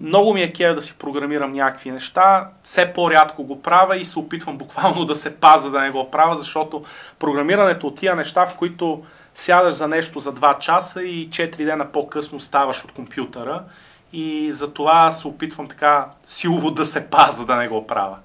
[0.00, 4.18] Много ми е кея да си програмирам някакви неща, все по-рядко го правя и се
[4.18, 6.84] опитвам буквално да се паза да не го правя, защото
[7.18, 9.02] програмирането от тия неща, в които
[9.34, 13.62] сядаш за нещо за 2 часа и 4 дена по-късно ставаш от компютъра
[14.12, 18.16] и за това се опитвам така силово да се паза да не го правя.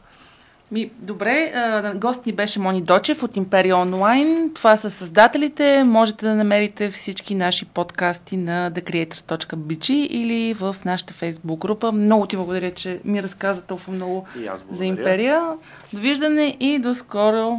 [0.71, 1.53] Ми, добре,
[1.95, 4.51] гост ни беше Мони Дочев от Империя Онлайн.
[4.55, 5.83] Това са създателите.
[5.83, 11.91] Можете да намерите всички наши подкасти на thecreators.bg или в нашата фейсбук група.
[11.91, 14.25] Много ти благодаря, че ми разказа толкова много
[14.71, 15.43] за Империя.
[15.93, 17.57] Довиждане и до скоро!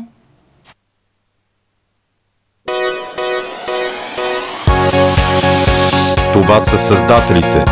[6.32, 7.64] Това са създателите,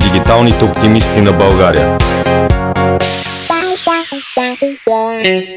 [0.00, 1.98] дигиталните оптимисти на България.
[4.84, 5.56] one